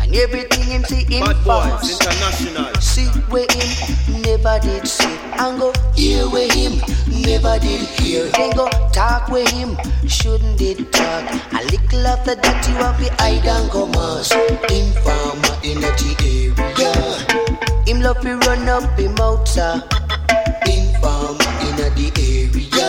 And 0.00 0.14
everything 0.14 0.64
him 0.64 0.84
say 0.84 1.04
him 1.04 1.24
Bad. 1.24 1.44
Boys 1.44 1.98
International. 1.98 2.74
See 2.80 3.06
where 3.30 3.46
him 3.50 4.22
never 4.22 4.58
did 4.60 4.86
see. 4.86 5.16
And 5.38 5.58
go 5.58 5.72
Hear 5.94 6.28
where 6.28 6.50
him 6.50 6.80
never 7.08 7.58
did 7.58 7.80
hear. 8.00 8.26
Then 8.32 8.56
go 8.56 8.68
talk 8.92 9.28
where 9.28 9.48
him 9.48 9.76
shouldn't 10.08 10.58
did 10.58 10.91
talk. 11.02 11.24
A 11.52 11.60
little 11.70 12.06
after 12.06 12.34
that 12.34 12.60
you 12.68 12.74
have 12.82 12.98
the 13.00 13.08
hide 13.18 13.46
and 13.46 13.70
go 13.70 13.86
mask. 13.86 14.34
Informer 14.70 15.54
in 15.62 15.80
the 15.82 15.90
area. 16.22 16.92
Him 17.86 18.00
love 18.00 18.20
to 18.20 18.36
run 18.46 18.68
up 18.68 18.98
him 18.98 19.16
outside. 19.18 19.82
Uh. 19.82 20.12
Informer 20.66 21.52
in 21.66 21.74
the 21.80 21.88
area. 22.18 22.88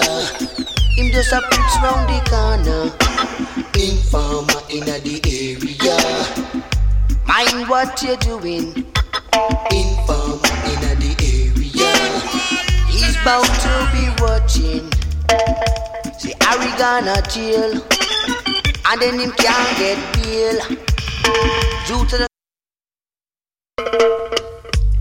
Him 0.98 1.11
just 1.11 1.34
a 1.34 1.41
pips 1.41 1.76
round 1.84 2.03
the 2.10 2.19
corner. 2.30 2.84
Informer 3.73 4.61
in 4.69 4.85
the 4.85 5.15
area. 5.41 5.98
Mind 7.26 7.68
what 7.69 8.02
you're 8.03 8.18
doing. 8.18 8.65
Informer 9.72 10.53
in 10.72 10.80
the 11.02 11.11
area. 11.34 11.91
He's 12.90 13.18
bound 13.26 13.49
to 13.65 13.73
be 13.94 14.06
watching. 14.22 14.85
See 16.19 16.34
Harry 16.41 16.72
gonna 16.77 17.22
jail. 17.30 18.03
And 18.94 19.02
then 19.02 19.18
him 19.18 19.32
can't 19.32 19.78
get 19.80 19.98
bail. 20.22 20.53
Due 21.88 22.06
to 22.06 22.18
the 22.22 22.28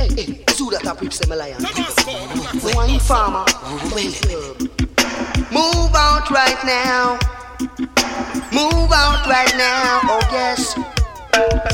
Hey, 0.00 0.08
hey, 0.16 0.44
so 0.48 0.70
that 0.70 0.86
a 0.86 0.94
pips 0.94 1.18
them 1.18 1.32
a 1.32 1.36
lion. 1.36 1.60
No 1.60 1.68
one 2.72 2.98
farmer. 3.00 3.44
Move 5.52 5.92
out 5.94 6.30
right 6.30 6.56
now. 6.64 7.18
Move 8.50 8.90
out 8.96 9.26
right 9.26 9.52
now. 9.58 10.00
Oh 10.08 10.22
yes. 10.32 10.74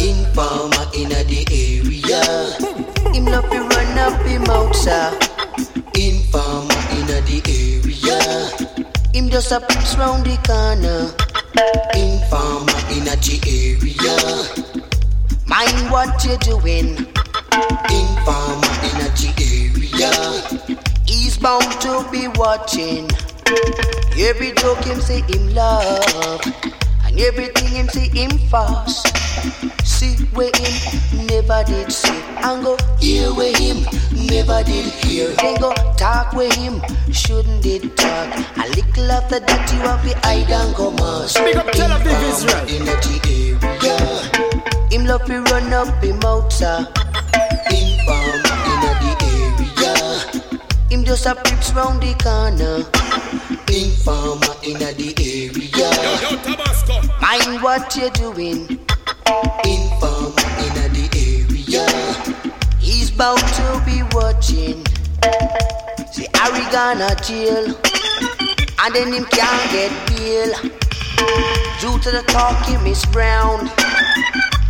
Informer 0.03 0.91
in 0.99 1.11
the 1.11 1.47
area. 1.55 3.15
Him 3.15 3.27
love 3.27 3.49
to 3.49 3.61
run 3.61 3.99
up 3.99 4.21
him 4.27 4.43
outside. 4.51 5.15
Informer 5.95 5.95
in 5.95 6.19
farmer, 6.33 6.75
in 6.99 7.07
the 7.07 7.43
area. 7.47 8.19
Him 9.15 9.31
just 9.31 9.53
a 9.53 9.61
pips 9.61 9.97
round 9.97 10.27
the 10.27 10.37
corner. 10.45 11.28
Informer 11.95 12.79
in 12.93 13.05
the 13.05 13.17
area. 13.49 14.17
Mind 15.47 15.91
what 15.91 16.25
you're 16.25 16.37
doing. 16.39 16.97
Informer 17.89 18.75
in 18.85 18.95
the 19.01 19.09
area. 19.41 20.77
He's 21.07 21.39
bound 21.39 21.71
to 21.81 22.07
be 22.13 22.29
watching. 22.39 23.09
Every 24.19 24.53
joke 24.53 24.85
him 24.85 25.01
say 25.01 25.23
him 25.23 25.55
love. 25.55 26.43
And 27.05 27.19
everything 27.19 27.69
him 27.69 27.89
say 27.89 28.09
him 28.09 28.37
fast. 28.51 29.07
See 29.87 30.17
where 30.35 30.51
him 30.55 31.27
never 31.27 31.65
did 31.65 31.91
see. 31.91 32.21
And 32.43 32.63
go 32.63 32.77
Hear 33.01 33.33
where 33.33 33.57
him 33.57 33.85
never 34.27 34.63
did 34.65 34.87
hear. 35.05 35.29
Then 35.37 35.61
go 35.61 35.73
talk 35.97 36.33
with 36.33 36.55
him 36.55 36.81
shouldn't 37.13 37.63
did 37.63 37.97
talk. 37.97 38.35
A 38.57 38.69
little 38.71 39.11
after 39.13 39.41
that 39.41 39.73
you 39.73 39.79
have 39.81 40.03
the 40.05 40.15
hide 40.27 40.51
and 40.51 40.75
go 40.75 40.91
mask. 40.93 41.39
Big 41.45 41.57
up 41.57 41.71
Tel 41.73 41.91
Aviv, 41.91 42.23
Israel. 42.31 42.65
In 42.69 42.85
the 42.85 42.95
area. 43.29 43.97
Him 44.91 45.05
love 45.05 45.25
to 45.27 45.43
run 45.43 45.73
up 45.73 46.03
him 46.03 46.21
outside. 46.25 46.87
Informer 47.71 48.57
in 48.71 48.79
the 48.85 48.93
area. 49.29 49.95
Him 50.91 51.05
just 51.05 51.27
a 51.27 51.35
pips 51.35 51.73
round 51.73 52.03
the 52.03 52.15
corner. 52.23 52.85
In 53.69 53.91
Informer 53.91 54.55
in 54.63 54.79
the 54.79 54.91
area. 55.19 55.51
Yo, 55.77 55.91
yo, 56.23 56.37
Tabasco. 56.43 56.95
Mind 57.21 57.63
what 57.63 57.95
you're 57.97 58.11
doing. 58.11 58.69
In. 59.65 59.89
He's 60.09 60.28
bound 63.19 63.41
to 63.41 63.83
be 63.85 64.03
watching. 64.13 64.87
See 66.13 66.29
Harry 66.35 66.65
gonna 66.71 67.15
jail. 67.17 67.75
And 68.81 68.95
then 68.95 69.13
him 69.13 69.25
can't 69.25 69.71
get 69.73 69.91
bail. 70.07 70.53
Due 71.81 71.99
to 71.99 72.11
the 72.13 72.23
talking 72.29 72.83
Miss 72.85 73.05
brown. 73.07 73.69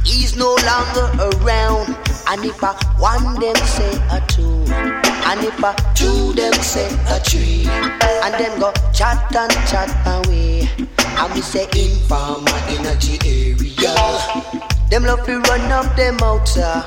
He's 0.03 0.35
no 0.35 0.57
longer 0.65 1.07
around. 1.29 1.95
And 2.29 2.45
if 2.45 2.65
I 2.65 2.73
one 2.99 3.39
them 3.39 3.57
say 3.77 3.95
a 4.11 4.21
two. 4.27 4.65
And 4.73 5.45
if 5.45 5.63
I 5.63 5.75
two 5.95 6.33
them 6.33 6.55
say 6.55 6.89
a 7.09 7.21
three. 7.21 7.69
And 7.69 8.35
them 8.35 8.59
go 8.59 8.73
chat 8.95 9.37
and 9.37 9.53
chat 9.69 9.91
away. 10.07 10.71
And 10.79 11.35
me 11.35 11.43
say 11.43 11.65
Informer 11.77 12.59
in 12.73 12.83
the 12.83 12.97
area. 13.27 14.78
Them 14.91 15.05
love 15.05 15.25
to 15.27 15.41
run 15.41 15.73
up 15.73 15.95
them 15.97 16.17
outside. 16.23 16.85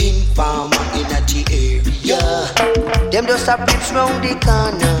Informer 0.00 0.76
in 0.94 1.06
a 1.06 1.20
the 1.28 1.44
area. 1.52 3.10
Them 3.10 3.26
just 3.26 3.48
a 3.48 3.56
pips 3.58 3.92
round 3.92 4.24
the 4.24 4.34
corner. 4.44 4.96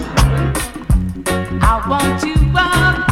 I 1.62 1.88
want 1.88 2.22
you 2.22 2.40
appreciate 2.56 3.09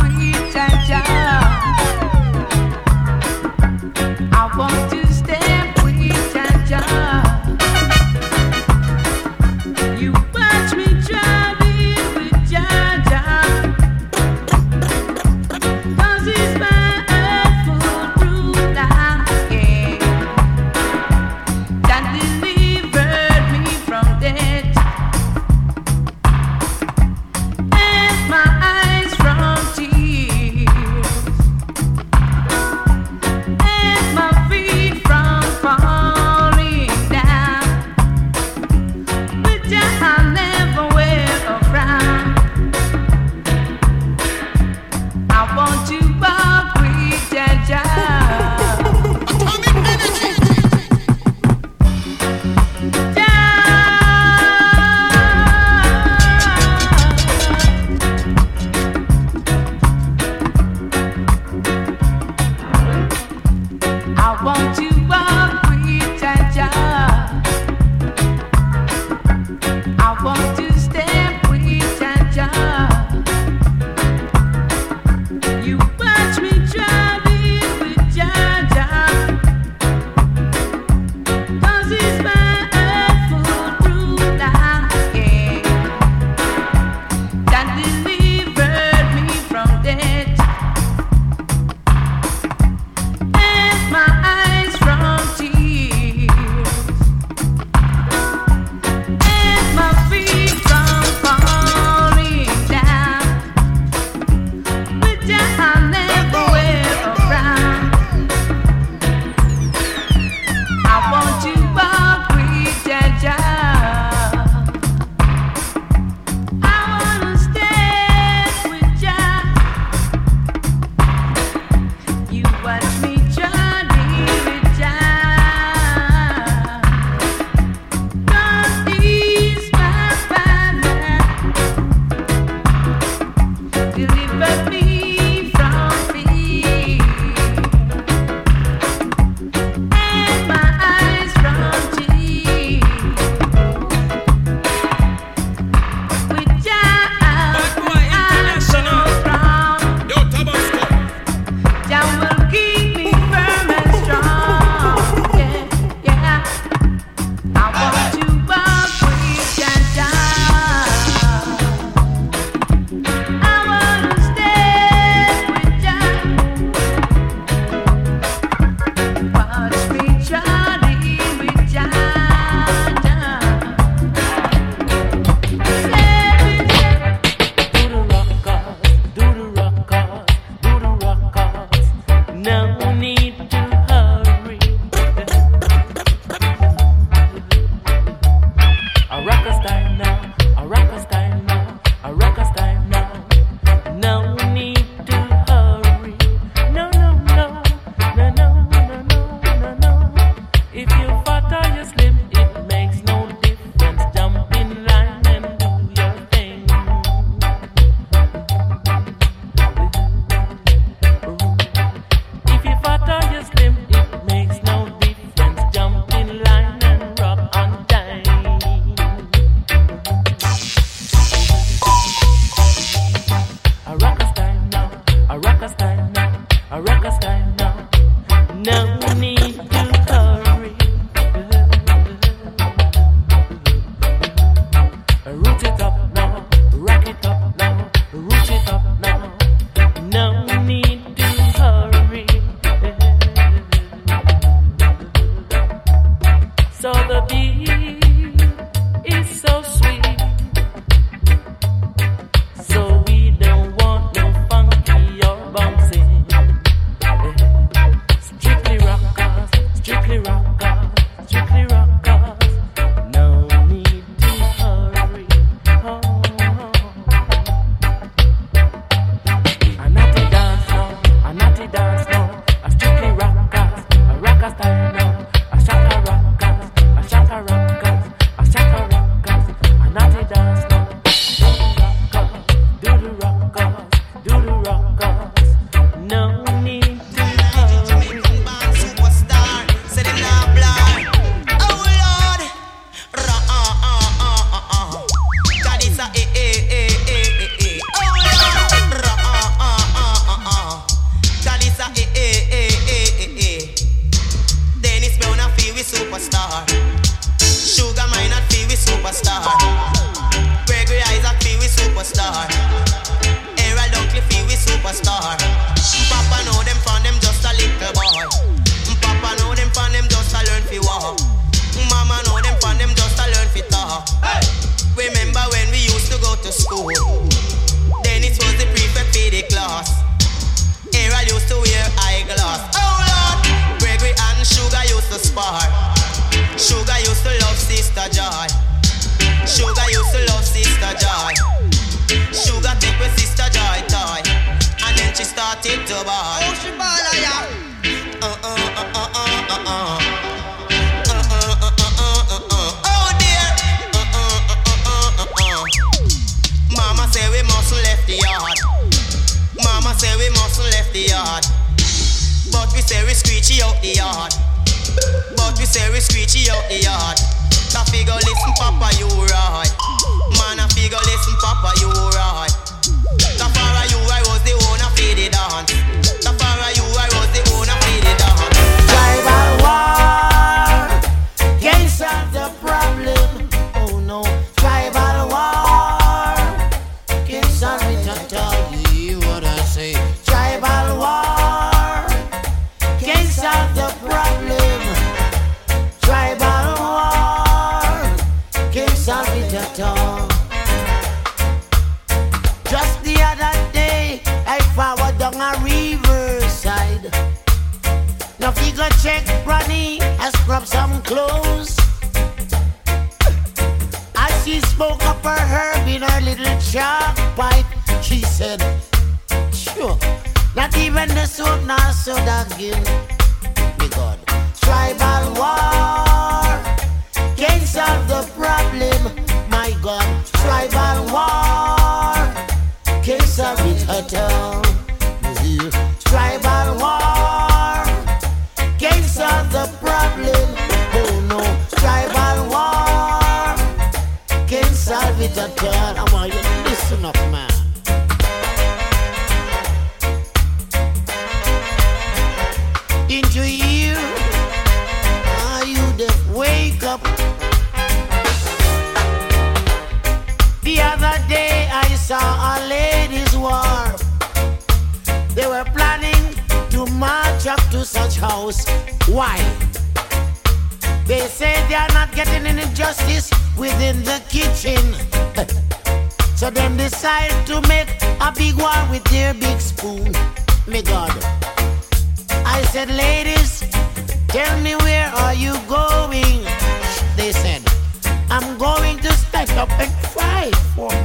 fight 490.52 490.97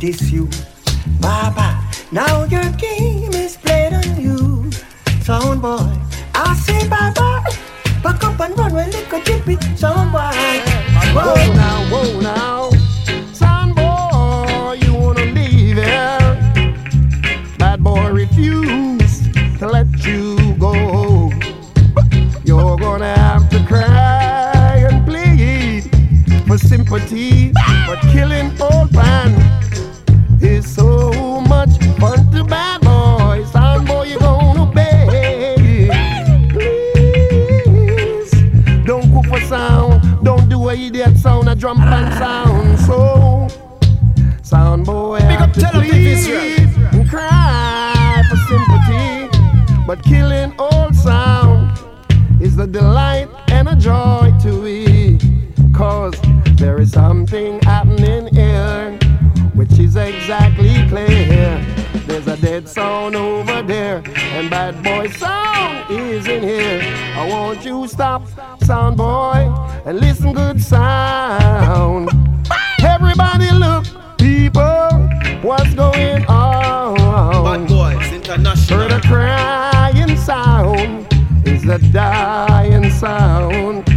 diss 0.00 0.32
you. 0.32 0.48
Bye 1.20 1.52
bye. 1.54 1.78
now 2.10 2.44
your 2.44 2.70
game 2.80 3.32
is 3.34 3.56
played 3.58 3.92
on 3.92 4.18
you. 4.18 4.70
Sound 5.22 5.60
boy, 5.60 5.92
I 6.34 6.56
say 6.56 6.88
bye 6.88 7.12
bye. 7.14 7.44
Back 8.02 8.24
up 8.24 8.40
and 8.40 8.58
run 8.58 8.72
when 8.72 8.90
little 8.90 9.20
chippy. 9.20 9.56
Sound 9.76 10.10
boy, 10.10 10.32
Whoa 11.12 11.34
now, 11.52 11.84
whoa 11.92 12.20
now. 12.20 12.70
Son 13.34 13.74
boy, 13.74 14.78
you 14.82 14.94
wanna 14.94 15.26
leave 15.36 15.76
here. 15.76 16.18
Bad 17.58 17.84
boy 17.84 18.08
refuse 18.08 19.20
to 19.58 19.66
let 19.68 19.86
you 20.06 20.54
go. 20.54 21.30
You're 22.44 22.78
gonna 22.78 23.14
have 23.18 23.50
to 23.50 23.62
cry 23.66 24.82
and 24.88 25.06
plead 25.06 25.82
for 26.46 26.56
sympathy. 26.56 27.52
But 27.86 28.00
killing 28.12 28.50
old 28.60 28.92
man 28.94 29.49
drum 41.60 41.76
band 41.76 42.14
sound. 42.14 42.78
So, 42.80 43.46
sound 44.42 44.86
boy, 44.86 45.18
to 45.18 45.60
Tel 45.60 45.78
and 45.78 47.08
cry 47.08 48.22
for 48.30 48.36
sympathy. 48.48 49.28
But 49.86 50.02
killing 50.02 50.54
old 50.58 50.96
sound 50.96 51.78
is 52.40 52.58
a 52.58 52.66
delight 52.66 53.28
and 53.48 53.68
a 53.68 53.76
joy 53.76 54.32
to 54.42 54.64
it. 54.64 55.22
Cause 55.74 56.14
there 56.54 56.80
is 56.80 56.92
something 56.92 57.60
happening 57.60 58.34
here, 58.34 58.98
which 59.52 59.78
is 59.78 59.96
exactly 59.96 60.88
clear. 60.88 61.09
Dead 62.40 62.66
sound 62.66 63.14
over 63.16 63.60
there, 63.60 64.02
and 64.16 64.48
bad 64.48 64.82
boy 64.82 65.10
sound 65.10 65.90
is 65.90 66.26
in 66.26 66.42
here. 66.42 66.80
I 67.14 67.28
want 67.28 67.62
you 67.66 67.86
stop, 67.86 68.22
sound 68.62 68.96
boy, 68.96 69.52
and 69.84 70.00
listen 70.00 70.32
good 70.32 70.58
sound. 70.58 72.08
Everybody 72.82 73.50
look, 73.50 73.84
people, 74.16 74.88
what's 75.42 75.74
going 75.74 76.24
on? 76.26 77.44
Bad 77.44 77.68
boys, 77.68 78.10
international. 78.10 78.80
Heard 78.80 78.92
a 78.92 79.00
crying 79.06 80.16
sound 80.16 81.06
is 81.46 81.68
a 81.68 81.78
dying 81.92 82.90
sound 82.90 83.89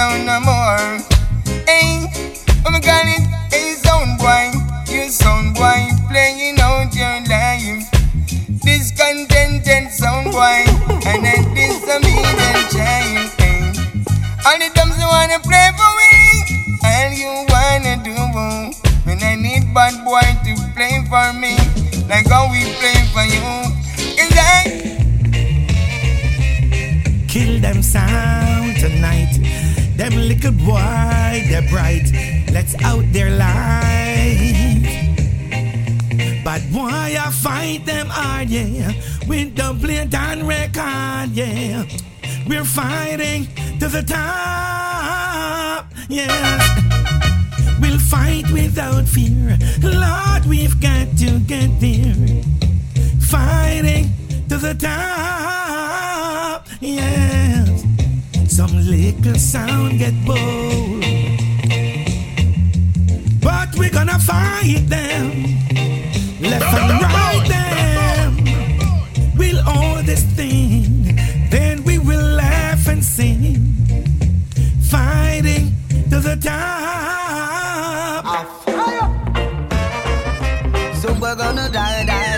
sound 0.00 0.24
no 0.24 0.40
more 0.40 0.80
Hey, 1.68 2.08
oh 2.64 2.70
my 2.72 2.80
god 2.80 3.04
it, 3.04 3.24
hey 3.52 3.76
sound 3.84 4.16
boy 4.16 4.48
You 4.88 5.10
sound 5.10 5.52
boy 5.54 5.80
playing 6.08 6.58
out 6.58 6.88
your 6.96 7.16
life 7.28 7.84
Discontented 8.64 9.92
sound 9.92 10.32
boy 10.32 10.64
And 11.04 11.20
a 11.32 11.36
disobedient 11.52 12.64
child 12.72 13.28
hey. 13.44 13.60
All 14.46 14.56
the 14.62 14.68
dumps 14.72 14.96
you 15.02 15.08
wanna 15.16 15.38
play 15.48 15.68
for 15.76 15.92
me 16.00 16.12
All 16.88 17.12
you 17.22 17.32
wanna 17.52 17.94
do 18.00 18.16
When 19.04 19.20
I 19.22 19.34
need 19.36 19.64
bad 19.74 20.00
boy 20.02 20.24
to 20.46 20.52
play 20.76 20.96
for 21.12 21.28
me 21.42 21.54
Like 22.08 22.26
how 22.32 22.48
we 22.50 22.64
play 22.80 22.98
for 23.12 23.26
you 23.34 23.44
I 24.32 24.64
Kill 27.28 27.60
them 27.60 27.82
sound 27.82 28.76
tonight. 28.80 29.69
Them 30.00 30.16
little 30.16 30.52
boy, 30.52 31.44
they're 31.50 31.68
bright. 31.68 32.10
Let's 32.50 32.74
out 32.82 33.04
their 33.12 33.36
light. 33.36 34.86
But 36.42 36.62
boy, 36.72 36.88
I 36.88 37.30
fight 37.30 37.84
them 37.84 38.06
hard, 38.06 38.48
yeah. 38.48 38.92
With 39.28 39.56
the 39.56 39.76
plate 39.78 40.14
and 40.14 40.48
record, 40.48 41.36
yeah. 41.36 41.84
We're 42.48 42.64
fighting 42.64 43.48
to 43.78 43.88
the 43.88 44.02
top, 44.02 45.84
yeah. 46.08 46.58
We'll 47.78 47.98
fight 47.98 48.50
without 48.50 49.06
fear. 49.06 49.58
Lord, 49.82 50.46
we've 50.46 50.80
got 50.80 51.14
to 51.18 51.40
get 51.40 51.78
there. 51.78 52.14
Fighting 53.20 54.08
to 54.48 54.56
the 54.56 54.72
top, 54.72 56.66
yes. 56.80 57.69
Some 58.60 58.76
little 58.76 59.36
sound 59.36 59.98
get 59.98 60.12
bold. 60.26 61.00
But 63.40 63.74
we're 63.78 63.88
gonna 63.88 64.18
fight 64.18 64.84
them. 64.86 65.24
Left 66.42 66.74
and 66.78 67.00
right 67.00 67.46
them. 67.56 68.28
We'll 69.38 69.66
own 69.66 70.04
this 70.04 70.24
thing. 70.36 71.16
Then 71.48 71.84
we 71.84 71.96
will 71.96 72.36
laugh 72.36 72.86
and 72.86 73.02
sing. 73.02 73.64
Fighting 74.90 75.72
to 76.10 76.20
the 76.20 76.36
top. 76.36 78.26
So 81.00 81.14
we're 81.14 81.34
gonna 81.34 81.70
die, 81.72 82.04
die, 82.04 82.04
die. 82.04 82.29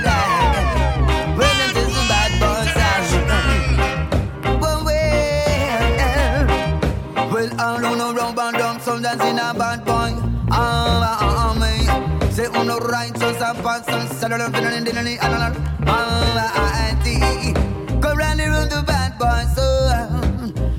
Down, 9.19 9.29
in 9.29 9.39
a 9.39 9.55
bad 9.55 9.85
boy. 9.85 10.11
Ah, 10.51 11.19
ah, 11.21 11.55
ah, 11.55 11.55
me. 11.59 12.31
Say, 12.33 12.47
on 12.47 12.67
the 12.67 12.79
right, 12.79 13.17
so 13.19 13.33
some 13.35 13.57
pass, 13.63 13.85
some 13.87 14.07
settle 14.09 14.39
down, 14.39 14.53
dinner, 14.53 14.71
dinner, 14.71 15.03
dinner, 15.03 15.19
ah, 15.21 15.57
ah, 15.87 16.53
ah, 16.57 16.95
ah, 16.97 18.01
Go 18.01 18.15
rally 18.15 18.45
round 18.47 18.71
the 18.71 18.83
bad 18.87 19.19
boy, 19.19 19.45
so 19.55 19.65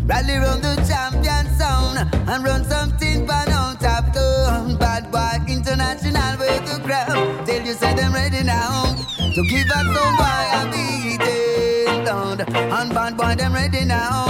rally 0.05 0.35
round 0.37 0.63
the 0.63 0.75
champion 0.87 1.45
sound 1.57 1.97
and 2.29 2.43
run 2.43 2.63
something 2.65 3.25
bad 3.25 3.49
on 3.49 3.77
top 3.77 4.11
to 4.13 4.75
bad 4.79 5.11
boy 5.11 5.51
international 5.51 6.37
way 6.39 6.57
to 6.65 6.79
crowd. 6.83 7.45
Tell 7.45 7.61
you 7.65 7.73
say 7.73 7.93
them 7.95 8.13
ready 8.13 8.43
now 8.43 8.95
to 9.17 9.41
give 9.49 9.69
us 9.69 9.87
some 9.95 10.15
boy 10.19 10.45
a 10.57 10.61
beating 10.71 12.03
down. 12.03 12.41
And 12.41 12.93
bad 12.93 13.15
boy 13.17 13.35
them 13.35 13.53
ready 13.53 13.85
now 13.85 14.25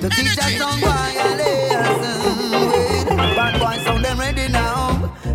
to 0.00 0.08
teach 0.08 0.38
us 0.38 0.56
some 0.56 0.80
boy 0.80 1.12
a 1.18 1.28
lesson 1.36 2.47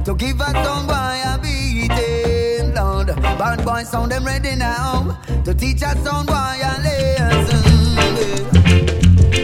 to 0.06 0.14
give 0.16 0.42
a 0.42 0.52
tongue 0.52 0.88
why 0.88 1.24
I 1.26 1.38
beating 1.38 2.74
Lord. 2.76 3.08
Bad 3.08 3.64
boys 3.64 3.90
sound 3.90 4.12
them 4.12 4.26
ready 4.26 4.56
now 4.56 5.18
to 5.46 5.54
teach 5.54 5.82
a 5.82 5.96
sound 6.04 6.30
why 6.30 6.60
I 6.62 6.82
lesson. 6.84 7.64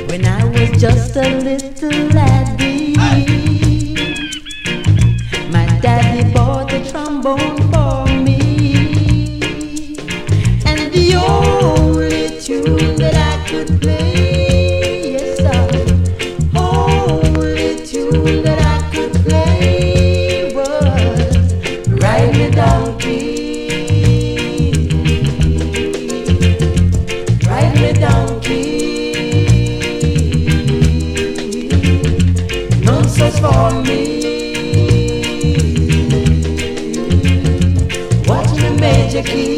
When 0.10 0.26
I 0.26 0.44
was 0.44 0.70
just 0.82 1.16
a 1.16 1.30
little 1.40 2.08
laddie, 2.10 2.96
my 5.50 5.66
daddy 5.80 6.34
bought 6.34 6.74
a 6.74 6.84
trombone 6.92 7.58
for 7.72 8.06
me, 8.22 9.48
and 10.66 10.92
the 10.92 11.16
only 11.16 12.42
tune 12.42 12.98
that 12.98 13.16
I 13.16 13.48
could 13.48 13.82
play. 13.82 14.09
Me 39.26 39.36
major 39.36 39.49